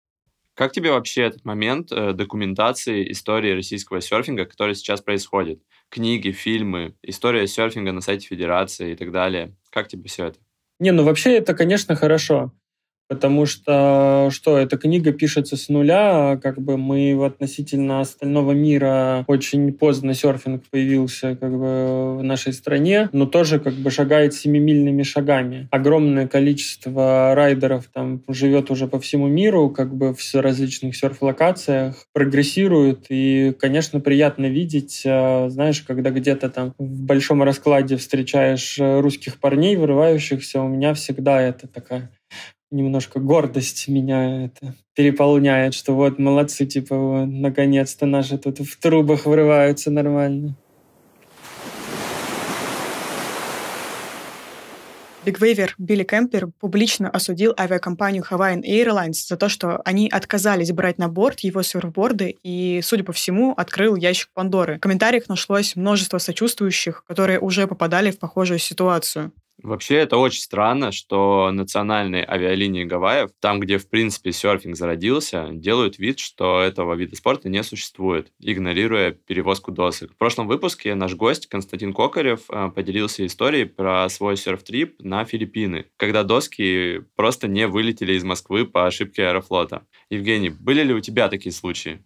Как 0.54 0.72
тебе 0.72 0.90
вообще 0.90 1.22
этот 1.22 1.44
момент 1.44 1.92
э, 1.92 2.12
документации 2.12 3.10
истории 3.10 3.52
российского 3.52 4.00
серфинга, 4.00 4.44
который 4.44 4.74
сейчас 4.74 5.00
происходит? 5.00 5.62
книги, 5.92 6.30
фильмы, 6.30 6.94
история 7.02 7.46
серфинга 7.46 7.92
на 7.92 8.00
сайте 8.00 8.26
Федерации 8.26 8.92
и 8.92 8.96
так 8.96 9.12
далее. 9.12 9.54
Как 9.70 9.88
тебе 9.88 10.08
все 10.08 10.28
это? 10.28 10.38
Не, 10.80 10.90
ну 10.90 11.04
вообще 11.04 11.36
это, 11.36 11.54
конечно, 11.54 11.94
хорошо. 11.94 12.50
Потому 13.12 13.44
что, 13.44 14.30
что, 14.32 14.56
эта 14.56 14.78
книга 14.78 15.12
пишется 15.12 15.58
с 15.58 15.68
нуля, 15.68 16.40
как 16.42 16.58
бы 16.58 16.78
мы 16.78 17.14
в 17.14 17.24
относительно 17.24 18.00
остального 18.00 18.52
мира 18.52 19.26
очень 19.26 19.70
поздно 19.74 20.14
серфинг 20.14 20.62
появился 20.70 21.36
как 21.36 21.50
бы 21.50 22.16
в 22.16 22.22
нашей 22.22 22.54
стране, 22.54 23.10
но 23.12 23.26
тоже 23.26 23.60
как 23.60 23.74
бы 23.74 23.90
шагает 23.90 24.32
семимильными 24.32 25.02
шагами. 25.02 25.68
Огромное 25.70 26.26
количество 26.26 27.34
райдеров 27.34 27.90
там 27.92 28.22
живет 28.28 28.70
уже 28.70 28.86
по 28.86 28.98
всему 28.98 29.28
миру, 29.28 29.68
как 29.68 29.94
бы 29.94 30.14
в 30.14 30.34
различных 30.34 30.96
серф-локациях, 30.96 32.06
прогрессирует, 32.14 33.04
и, 33.10 33.54
конечно, 33.60 34.00
приятно 34.00 34.46
видеть, 34.46 35.02
э, 35.04 35.50
знаешь, 35.50 35.82
когда 35.82 36.08
где-то 36.08 36.48
там 36.48 36.72
в 36.78 37.02
большом 37.02 37.42
раскладе 37.42 37.98
встречаешь 37.98 38.78
русских 38.80 39.38
парней, 39.38 39.76
вырывающихся, 39.76 40.62
у 40.62 40.68
меня 40.68 40.94
всегда 40.94 41.42
это 41.42 41.68
такая 41.68 42.10
немножко 42.72 43.20
гордость 43.20 43.86
меня 43.88 44.46
это 44.46 44.74
переполняет, 44.94 45.74
что 45.74 45.94
вот 45.94 46.18
молодцы, 46.18 46.66
типа, 46.66 46.96
вот, 46.96 47.26
наконец-то 47.26 48.06
наши 48.06 48.38
тут 48.38 48.58
в 48.58 48.80
трубах 48.80 49.26
врываются 49.26 49.90
нормально. 49.90 50.56
Бигвейвер 55.24 55.76
Билли 55.78 56.02
Кемпер 56.02 56.48
публично 56.58 57.08
осудил 57.08 57.54
авиакомпанию 57.56 58.24
Hawaiian 58.28 58.62
Airlines 58.62 59.28
за 59.28 59.36
то, 59.36 59.48
что 59.48 59.80
они 59.84 60.08
отказались 60.08 60.72
брать 60.72 60.98
на 60.98 61.08
борт 61.08 61.40
его 61.40 61.62
серфборды 61.62 62.38
и, 62.42 62.80
судя 62.82 63.04
по 63.04 63.12
всему, 63.12 63.52
открыл 63.52 63.94
ящик 63.94 64.30
Пандоры. 64.34 64.78
В 64.78 64.80
комментариях 64.80 65.28
нашлось 65.28 65.76
множество 65.76 66.18
сочувствующих, 66.18 67.04
которые 67.06 67.38
уже 67.38 67.68
попадали 67.68 68.10
в 68.10 68.18
похожую 68.18 68.58
ситуацию. 68.58 69.32
Вообще, 69.62 69.96
это 69.96 70.16
очень 70.16 70.40
странно, 70.40 70.90
что 70.90 71.50
национальные 71.52 72.24
авиалинии 72.24 72.84
Гавайев, 72.84 73.30
там, 73.40 73.60
где, 73.60 73.78
в 73.78 73.88
принципе, 73.88 74.32
серфинг 74.32 74.76
зародился, 74.76 75.48
делают 75.52 75.98
вид, 75.98 76.18
что 76.18 76.60
этого 76.60 76.94
вида 76.94 77.14
спорта 77.14 77.48
не 77.48 77.62
существует, 77.62 78.32
игнорируя 78.40 79.12
перевозку 79.12 79.70
досок. 79.70 80.12
В 80.12 80.16
прошлом 80.16 80.48
выпуске 80.48 80.94
наш 80.96 81.14
гость 81.14 81.46
Константин 81.46 81.92
Кокарев 81.92 82.42
э, 82.50 82.70
поделился 82.74 83.24
историей 83.24 83.64
про 83.64 84.08
свой 84.08 84.36
серф-трип 84.36 84.96
на 85.00 85.24
Филиппины, 85.24 85.86
когда 85.96 86.24
доски 86.24 87.04
просто 87.14 87.46
не 87.46 87.68
вылетели 87.68 88.14
из 88.14 88.24
Москвы 88.24 88.66
по 88.66 88.86
ошибке 88.86 89.26
Аэрофлота. 89.26 89.86
Евгений, 90.10 90.50
были 90.50 90.82
ли 90.82 90.92
у 90.92 91.00
тебя 91.00 91.28
такие 91.28 91.52
случаи? 91.52 92.02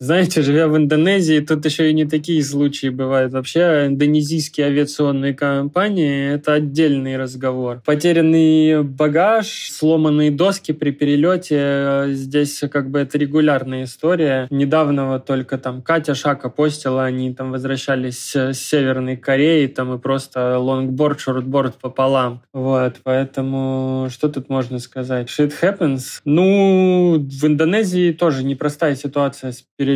Знаете, 0.00 0.42
живя 0.42 0.68
в 0.68 0.76
Индонезии, 0.76 1.40
тут 1.40 1.64
еще 1.64 1.90
и 1.90 1.92
не 1.92 2.04
такие 2.04 2.44
случаи 2.44 2.88
бывают. 2.88 3.32
Вообще, 3.32 3.86
индонезийские 3.88 4.68
авиационные 4.68 5.34
компании– 5.34 6.34
это 6.34 6.52
отдельный 6.52 7.16
разговор. 7.16 7.82
Потерянный 7.84 8.84
багаж, 8.84 9.48
сломанные 9.72 10.30
доски 10.30 10.70
при 10.70 10.92
перелете– 10.92 12.04
здесь 12.10 12.62
как 12.70 12.90
бы 12.92 13.00
это 13.00 13.18
регулярная 13.18 13.84
история. 13.84 14.46
Недавно 14.50 15.08
вот 15.08 15.26
только 15.26 15.58
там 15.58 15.82
Катя 15.82 16.14
Шака 16.14 16.48
постила, 16.48 17.04
они 17.04 17.34
там 17.34 17.50
возвращались 17.50 18.36
с 18.36 18.54
Северной 18.54 19.16
Кореи, 19.16 19.66
там 19.66 19.92
и 19.92 19.98
просто 19.98 20.60
лонгборд, 20.60 21.18
шортборд 21.18 21.74
пополам. 21.74 22.42
Вот, 22.52 22.98
поэтому 23.02 24.06
что 24.12 24.28
тут 24.28 24.48
можно 24.48 24.78
сказать? 24.78 25.26
Shit 25.28 25.52
happens. 25.60 26.20
Ну, 26.24 27.18
в 27.18 27.44
Индонезии 27.44 28.12
тоже 28.12 28.44
непростая 28.44 28.94
ситуация 28.94 29.50
с 29.50 29.64
перелетом 29.76 29.87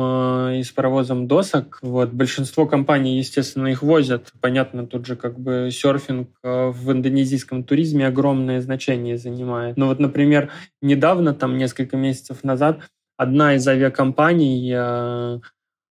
э, 0.00 0.58
и 0.58 0.62
с 0.62 0.70
провозом 0.70 1.26
досок. 1.26 1.78
Вот. 1.82 2.12
Большинство 2.12 2.66
компаний, 2.66 3.18
естественно, 3.18 3.68
их 3.68 3.82
возят. 3.82 4.32
Понятно, 4.40 4.86
тут 4.86 5.06
же 5.06 5.16
как 5.16 5.38
бы 5.38 5.70
серфинг 5.72 6.28
э, 6.42 6.68
в 6.68 6.92
индонезийском 6.92 7.64
туризме 7.64 8.06
огромное 8.06 8.60
значение 8.60 9.18
занимает. 9.18 9.76
Но 9.76 9.88
вот, 9.88 9.98
например, 9.98 10.50
недавно, 10.82 11.34
там 11.34 11.58
несколько 11.58 11.96
месяцев 11.96 12.44
назад, 12.44 12.80
одна 13.16 13.54
из 13.54 13.66
авиакомпаний 13.66 14.72
э, 14.74 15.40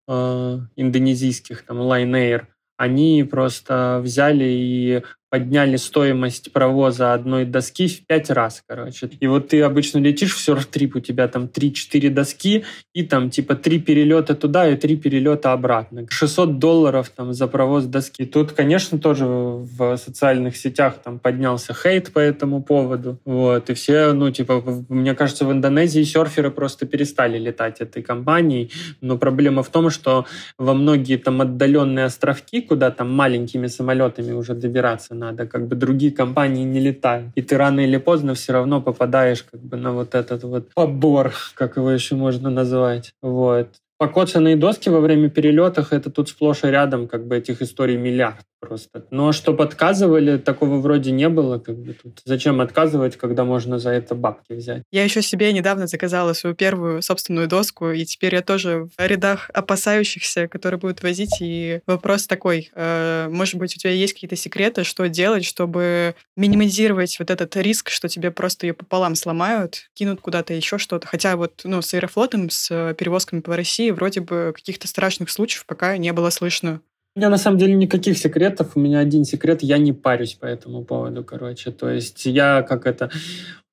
э, 0.08 0.60
индонезийских, 0.76 1.66
там 1.66 1.78
Line 1.78 2.12
Air, 2.12 2.48
они 2.78 3.24
просто 3.24 4.02
взяли 4.04 4.46
и 4.46 5.04
подняли 5.32 5.78
стоимость 5.78 6.52
провоза 6.52 7.14
одной 7.14 7.46
доски 7.46 7.88
в 7.88 8.06
пять 8.06 8.30
раз, 8.30 8.62
короче. 8.68 9.10
И 9.22 9.28
вот 9.28 9.48
ты 9.48 9.62
обычно 9.62 10.00
летишь 10.00 10.36
в 10.36 10.40
серф-трип, 10.42 10.98
у 10.98 11.00
тебя 11.00 11.30
там 11.30 11.46
3-4 11.46 12.10
доски, 12.10 12.66
и 12.94 13.04
там 13.04 13.30
типа 13.30 13.56
три 13.56 13.80
перелета 13.80 14.36
туда 14.36 14.68
и 14.68 14.76
три 14.76 14.98
перелета 14.98 15.54
обратно. 15.54 16.06
600 16.10 16.60
долларов 16.60 17.10
там 17.16 17.32
за 17.34 17.48
провоз 17.48 17.86
доски. 17.86 18.26
Тут, 18.26 18.52
конечно, 18.52 19.00
тоже 19.00 19.26
в 19.26 19.96
социальных 19.96 20.58
сетях 20.58 20.96
там 21.02 21.18
поднялся 21.18 21.74
хейт 21.74 22.12
по 22.12 22.20
этому 22.20 22.62
поводу. 22.62 23.18
Вот. 23.24 23.70
И 23.70 23.74
все, 23.74 24.12
ну, 24.12 24.32
типа, 24.32 24.62
мне 24.90 25.16
кажется, 25.16 25.46
в 25.46 25.52
Индонезии 25.54 26.04
серферы 26.04 26.52
просто 26.52 26.86
перестали 26.86 27.38
летать 27.38 27.80
этой 27.80 28.04
компанией. 28.04 28.70
Но 29.00 29.18
проблема 29.18 29.64
в 29.64 29.70
том, 29.70 29.90
что 29.92 30.26
во 30.58 30.74
многие 30.74 31.16
там 31.16 31.40
отдаленные 31.40 32.04
островки, 32.04 32.62
куда 32.62 32.92
там 32.92 33.10
маленькими 33.14 33.68
самолетами 33.68 34.34
уже 34.34 34.56
добираться 34.56 35.16
надо, 35.22 35.46
как 35.46 35.68
бы 35.68 35.76
другие 35.76 36.12
компании 36.12 36.66
не 36.66 36.80
летают. 36.80 37.32
И 37.36 37.42
ты 37.42 37.58
рано 37.58 37.82
или 37.82 37.98
поздно 37.98 38.34
все 38.34 38.54
равно 38.54 38.82
попадаешь 38.82 39.44
как 39.44 39.62
бы 39.62 39.78
на 39.78 39.92
вот 39.92 40.16
этот 40.16 40.44
вот 40.44 40.74
побор, 40.74 41.34
как 41.56 41.78
его 41.78 41.92
еще 41.92 42.16
можно 42.16 42.50
назвать. 42.50 43.14
Вот. 43.22 43.68
Покоцанные 43.98 44.56
доски 44.56 44.90
во 44.90 45.00
время 45.00 45.30
перелетов, 45.30 45.94
это 45.94 46.10
тут 46.10 46.30
сплошь 46.30 46.64
и 46.64 46.68
рядом, 46.68 47.08
как 47.08 47.28
бы 47.28 47.38
этих 47.38 47.62
историй 47.62 47.98
миллиард 47.98 48.46
просто. 48.62 49.06
Но 49.10 49.34
чтобы 49.34 49.64
отказывали, 49.64 50.38
такого 50.38 50.78
вроде 50.80 51.12
не 51.12 51.28
было. 51.28 51.58
Как 51.60 51.78
бы 51.78 51.94
тут. 51.94 52.22
Зачем 52.24 52.62
отказывать, 52.62 53.18
когда 53.18 53.44
можно 53.44 53.80
за 53.80 53.90
это 53.90 54.16
бабки 54.16 54.54
взять? 54.54 54.84
Я 54.92 55.04
еще 55.04 55.22
себе 55.22 55.52
недавно 55.52 55.88
заказала 55.88 56.34
свою 56.34 56.56
первую 56.56 57.02
собственную 57.02 57.48
доску, 57.48 57.90
и 57.90 58.06
теперь 58.06 58.36
я 58.36 58.42
тоже 58.42 58.88
в 58.98 59.06
рядах 59.06 59.50
опасающихся, 59.54 60.48
которые 60.48 60.80
будут 60.80 61.04
возить. 61.04 61.38
И 61.42 61.82
вопрос 61.88 62.28
такой, 62.28 62.70
э, 62.74 63.28
может 63.30 63.56
быть, 63.56 63.76
у 63.76 63.80
тебя 63.80 63.92
есть 63.92 64.14
какие-то 64.14 64.36
секреты, 64.36 64.84
что 64.84 65.10
делать, 65.10 65.44
чтобы 65.44 66.16
минимизировать 66.38 67.18
вот 67.20 67.32
этот 67.32 67.56
риск, 67.58 67.90
что 67.90 68.08
тебе 68.08 68.32
просто 68.32 68.68
ее 68.68 68.74
пополам 68.74 69.16
сломают, 69.16 69.90
кинут 69.94 70.22
куда-то 70.22 70.54
еще 70.54 70.78
что-то. 70.78 71.08
Хотя 71.08 71.36
вот 71.36 71.62
ну, 71.64 71.82
с 71.82 71.94
Аэрофлотом, 71.94 72.50
с 72.50 72.94
перевозками 72.94 73.42
по 73.42 73.56
России 73.56 73.90
вроде 73.90 74.22
бы 74.22 74.54
каких-то 74.56 74.88
страшных 74.88 75.32
случаев 75.32 75.66
пока 75.66 75.98
не 75.98 76.14
было 76.14 76.30
слышно. 76.30 76.82
У 77.14 77.20
меня 77.20 77.30
на 77.30 77.38
самом 77.38 77.58
деле 77.58 77.74
никаких 77.74 78.18
секретов. 78.18 78.78
У 78.78 78.80
меня 78.80 79.00
один 79.00 79.26
секрет, 79.26 79.62
я 79.64 79.78
не 79.78 79.92
парюсь 79.92 80.36
по 80.36 80.46
этому 80.46 80.86
поводу, 80.86 81.26
короче. 81.26 81.72
То 81.72 81.90
есть 81.90 82.26
я 82.26 82.62
как 82.62 82.86
это 82.86 83.12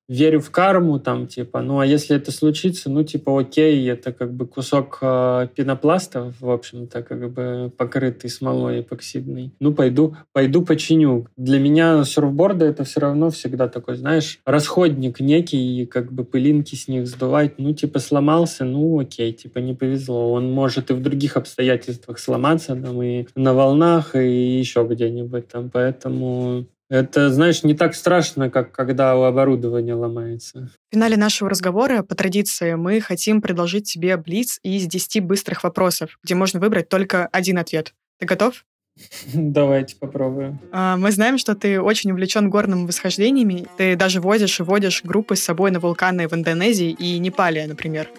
верю 0.09 0.41
в 0.41 0.49
карму, 0.49 0.99
там, 0.99 1.27
типа, 1.27 1.61
ну, 1.61 1.79
а 1.79 1.85
если 1.85 2.15
это 2.15 2.31
случится, 2.31 2.89
ну, 2.89 3.03
типа, 3.03 3.39
окей, 3.39 3.87
это 3.89 4.11
как 4.11 4.33
бы 4.33 4.47
кусок 4.47 4.97
э, 5.01 5.47
пенопласта, 5.55 6.33
в 6.39 6.49
общем-то, 6.49 7.03
как 7.03 7.31
бы 7.31 7.71
покрытый 7.77 8.29
смолой 8.29 8.81
эпоксидной. 8.81 9.53
Ну, 9.59 9.73
пойду, 9.73 10.17
пойду 10.33 10.65
починю. 10.65 11.27
Для 11.37 11.59
меня 11.59 12.03
серфборды 12.03 12.65
это 12.65 12.83
все 12.83 12.99
равно 13.01 13.29
всегда 13.29 13.67
такой, 13.67 13.97
знаешь, 13.97 14.39
расходник 14.45 15.19
некий, 15.19 15.83
и 15.83 15.85
как 15.85 16.11
бы 16.11 16.23
пылинки 16.23 16.73
с 16.73 16.87
них 16.87 17.07
сдувать. 17.07 17.59
Ну, 17.59 17.73
типа, 17.73 17.99
сломался, 17.99 18.65
ну, 18.65 18.99
окей, 18.99 19.31
типа, 19.31 19.59
не 19.59 19.75
повезло. 19.75 20.33
Он 20.33 20.51
может 20.51 20.89
и 20.89 20.93
в 20.93 21.01
других 21.03 21.37
обстоятельствах 21.37 22.17
сломаться, 22.17 22.75
там, 22.75 23.01
и 23.03 23.27
на 23.35 23.53
волнах, 23.53 24.15
и 24.15 24.57
еще 24.57 24.87
где-нибудь 24.89 25.47
там, 25.47 25.69
поэтому 25.69 26.65
это, 26.89 27.31
знаешь, 27.31 27.63
не 27.63 27.75
так 27.75 27.93
страшно, 27.95 28.49
как 28.49 28.71
когда 28.71 29.11
оборудование 29.11 29.93
ломается. 29.93 30.69
В 30.89 30.93
финале 30.93 31.17
нашего 31.17 31.49
разговора, 31.49 32.01
по 32.01 32.15
традиции, 32.15 32.73
мы 32.73 32.99
хотим 32.99 33.41
предложить 33.41 33.91
тебе 33.91 34.17
блиц 34.17 34.59
из 34.63 34.87
10 34.87 35.23
быстрых 35.23 35.63
вопросов, 35.63 36.17
где 36.23 36.33
можно 36.33 36.59
выбрать 36.59 36.89
только 36.89 37.27
один 37.27 37.59
ответ. 37.59 37.93
Ты 38.17 38.25
готов? 38.25 38.65
Давайте 39.33 39.95
попробуем. 39.97 40.59
А, 40.71 40.97
мы 40.97 41.11
знаем, 41.11 41.37
что 41.37 41.55
ты 41.55 41.79
очень 41.79 42.11
увлечен 42.11 42.49
горными 42.49 42.87
восхождениями. 42.87 43.67
Ты 43.77 43.95
даже 43.95 44.19
возишь 44.19 44.59
и 44.59 44.63
водишь 44.63 45.03
группы 45.03 45.35
с 45.35 45.43
собой 45.43 45.71
на 45.71 45.79
вулканы 45.79 46.27
в 46.27 46.33
Индонезии 46.33 46.89
и 46.89 47.19
Непале, 47.19 47.67
например. 47.67 48.09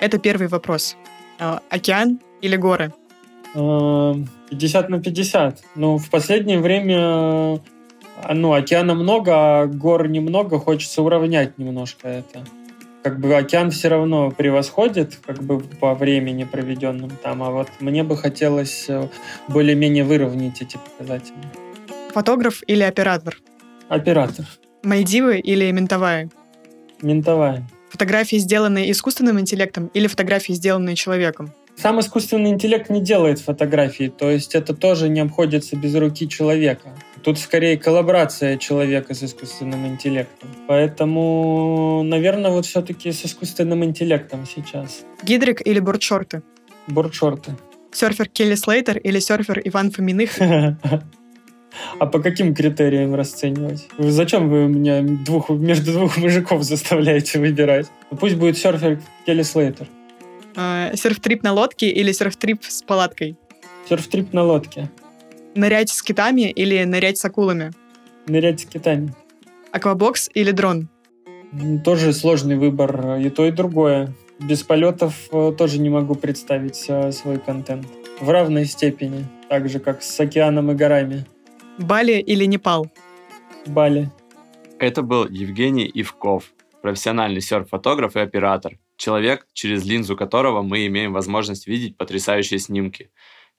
Это 0.00 0.18
первый 0.18 0.46
вопрос. 0.46 0.96
А, 1.40 1.60
океан 1.70 2.20
или 2.40 2.56
горы? 2.56 2.92
50 3.54 4.88
на 4.88 5.02
50. 5.02 5.62
Ну, 5.74 5.98
в 5.98 6.08
последнее 6.08 6.58
время 6.58 7.60
ну, 8.30 8.52
океана 8.52 8.94
много, 8.94 9.32
а 9.34 9.66
гор 9.66 10.08
немного, 10.08 10.58
хочется 10.58 11.02
уравнять 11.02 11.58
немножко 11.58 12.08
это. 12.08 12.44
Как 13.02 13.18
бы 13.18 13.34
океан 13.34 13.70
все 13.70 13.88
равно 13.88 14.30
превосходит, 14.30 15.18
как 15.26 15.42
бы 15.42 15.60
по 15.60 15.94
времени 15.94 16.44
проведенным 16.44 17.10
там, 17.22 17.42
а 17.42 17.50
вот 17.50 17.68
мне 17.80 18.04
бы 18.04 18.16
хотелось 18.16 18.86
э, 18.88 19.08
более-менее 19.48 20.04
выровнять 20.04 20.62
эти 20.62 20.76
показатели. 20.78 21.34
Фотограф 22.14 22.62
или 22.66 22.82
оператор? 22.82 23.38
Оператор. 23.88 24.46
Мальдивы 24.84 25.40
или 25.40 25.70
ментовая? 25.72 26.30
Ментовая. 27.00 27.66
Фотографии, 27.90 28.36
сделанные 28.36 28.90
искусственным 28.92 29.40
интеллектом 29.40 29.88
или 29.94 30.06
фотографии, 30.06 30.52
сделанные 30.52 30.94
человеком? 30.94 31.52
Сам 31.76 32.00
искусственный 32.00 32.50
интеллект 32.50 32.90
не 32.90 33.00
делает 33.00 33.40
фотографии, 33.40 34.12
то 34.16 34.30
есть 34.30 34.54
это 34.54 34.74
тоже 34.74 35.08
не 35.08 35.20
обходится 35.20 35.76
без 35.76 35.94
руки 35.94 36.28
человека. 36.28 36.90
Тут 37.22 37.38
скорее 37.38 37.78
коллаборация 37.78 38.56
человека 38.56 39.14
с 39.14 39.22
искусственным 39.22 39.86
интеллектом. 39.86 40.48
Поэтому, 40.66 42.02
наверное, 42.04 42.50
вот 42.50 42.66
все-таки 42.66 43.12
с 43.12 43.24
искусственным 43.24 43.84
интеллектом 43.84 44.44
сейчас. 44.46 45.04
Гидрик 45.22 45.64
или 45.64 45.78
бордшорты? 45.78 46.42
Бордшорты. 46.88 47.56
Серфер 47.92 48.28
Келли 48.28 48.56
Слейтер 48.56 48.98
или 48.98 49.20
серфер 49.20 49.60
Иван 49.64 49.90
Фоминых? 49.90 50.38
А 51.98 52.04
по 52.06 52.20
каким 52.20 52.54
критериям 52.54 53.14
расценивать? 53.14 53.88
Вы 53.96 54.10
зачем 54.10 54.50
вы 54.50 54.68
меня 54.68 55.00
двух, 55.02 55.48
между 55.48 55.92
двух 55.92 56.18
мужиков 56.18 56.62
заставляете 56.62 57.38
выбирать? 57.38 57.86
Ну, 58.10 58.18
пусть 58.18 58.36
будет 58.36 58.58
серфер 58.58 59.00
Келли 59.24 59.42
Слейтер. 59.42 59.86
А, 60.54 60.94
серф-трип 60.94 61.42
на 61.42 61.52
лодке 61.52 61.88
или 61.88 62.12
серф-трип 62.12 62.62
с 62.64 62.82
палаткой? 62.82 63.36
Серф-трип 63.88 64.34
на 64.34 64.42
лодке. 64.42 64.90
Нырять 65.54 65.90
с 65.90 66.02
китами 66.02 66.50
или 66.50 66.82
нырять 66.84 67.18
с 67.18 67.24
акулами? 67.24 67.72
Нырять 68.26 68.60
с 68.60 68.64
китами. 68.64 69.14
Аквабокс 69.70 70.30
или 70.34 70.50
дрон? 70.50 70.88
Тоже 71.84 72.12
сложный 72.12 72.56
выбор. 72.56 73.18
И 73.18 73.28
то, 73.28 73.44
и 73.46 73.50
другое. 73.50 74.14
Без 74.38 74.62
полетов 74.62 75.14
э, 75.30 75.52
тоже 75.56 75.78
не 75.78 75.90
могу 75.90 76.14
представить 76.14 76.84
э, 76.88 77.12
свой 77.12 77.38
контент. 77.38 77.86
В 78.20 78.30
равной 78.30 78.64
степени. 78.64 79.26
Так 79.48 79.68
же, 79.68 79.78
как 79.78 80.02
с 80.02 80.18
океаном 80.20 80.70
и 80.70 80.74
горами. 80.74 81.26
Бали 81.78 82.20
или 82.20 82.44
Непал? 82.46 82.90
Бали. 83.66 84.10
Это 84.78 85.02
был 85.02 85.28
Евгений 85.28 85.84
Ивков, 85.84 86.52
профессиональный 86.80 87.40
серф-фотограф 87.40 88.16
и 88.16 88.20
оператор. 88.20 88.78
Человек, 88.96 89.46
через 89.52 89.84
линзу 89.84 90.16
которого 90.16 90.62
мы 90.62 90.86
имеем 90.86 91.12
возможность 91.12 91.66
видеть 91.66 91.96
потрясающие 91.96 92.58
снимки. 92.58 93.10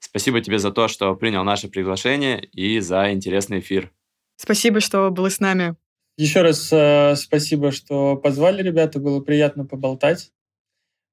Спасибо 0.04 0.40
тебе 0.42 0.58
за 0.58 0.70
то, 0.70 0.86
что 0.86 1.16
принял 1.16 1.42
наше 1.44 1.68
приглашение 1.68 2.44
и 2.52 2.78
за 2.78 3.10
интересный 3.12 3.60
эфир. 3.60 3.90
Спасибо, 4.36 4.80
что 4.80 5.10
были 5.10 5.30
с 5.30 5.40
нами. 5.40 5.76
Еще 6.18 6.42
раз 6.42 6.68
э, 6.70 7.16
спасибо, 7.16 7.72
что 7.72 8.14
позвали, 8.16 8.62
ребята. 8.62 9.00
Было 9.00 9.20
приятно 9.20 9.64
поболтать. 9.64 10.30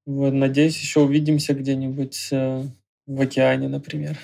Вот, 0.06 0.34
надеюсь, 0.34 0.80
еще 0.80 1.00
увидимся 1.00 1.54
где-нибудь 1.54 2.28
э, 2.32 2.64
в 3.08 3.22
океане, 3.22 3.70
например. 3.70 4.18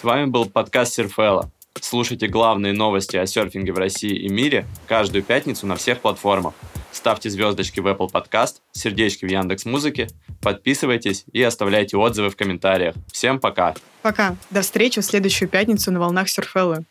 С 0.00 0.02
вами 0.02 0.26
был 0.26 0.46
подкаст 0.46 0.94
Серфела. 0.94 1.50
Слушайте 1.82 2.28
главные 2.28 2.72
новости 2.72 3.16
о 3.16 3.26
серфинге 3.26 3.72
в 3.72 3.76
России 3.76 4.14
и 4.14 4.28
мире 4.28 4.66
каждую 4.86 5.24
пятницу 5.24 5.66
на 5.66 5.74
всех 5.74 5.98
платформах. 5.98 6.54
Ставьте 6.92 7.28
звездочки 7.28 7.80
в 7.80 7.88
Apple 7.88 8.08
Podcast, 8.10 8.58
сердечки 8.70 9.26
в 9.26 9.28
Яндекс 9.28 9.64
Музыке, 9.64 10.08
подписывайтесь 10.40 11.24
и 11.32 11.42
оставляйте 11.42 11.96
отзывы 11.96 12.30
в 12.30 12.36
комментариях. 12.36 12.94
Всем 13.12 13.40
пока! 13.40 13.74
Пока. 14.02 14.36
До 14.50 14.62
встречи 14.62 15.00
в 15.00 15.04
следующую 15.04 15.48
пятницу 15.48 15.90
на 15.90 15.98
волнах 15.98 16.28
Серфеллы. 16.28 16.84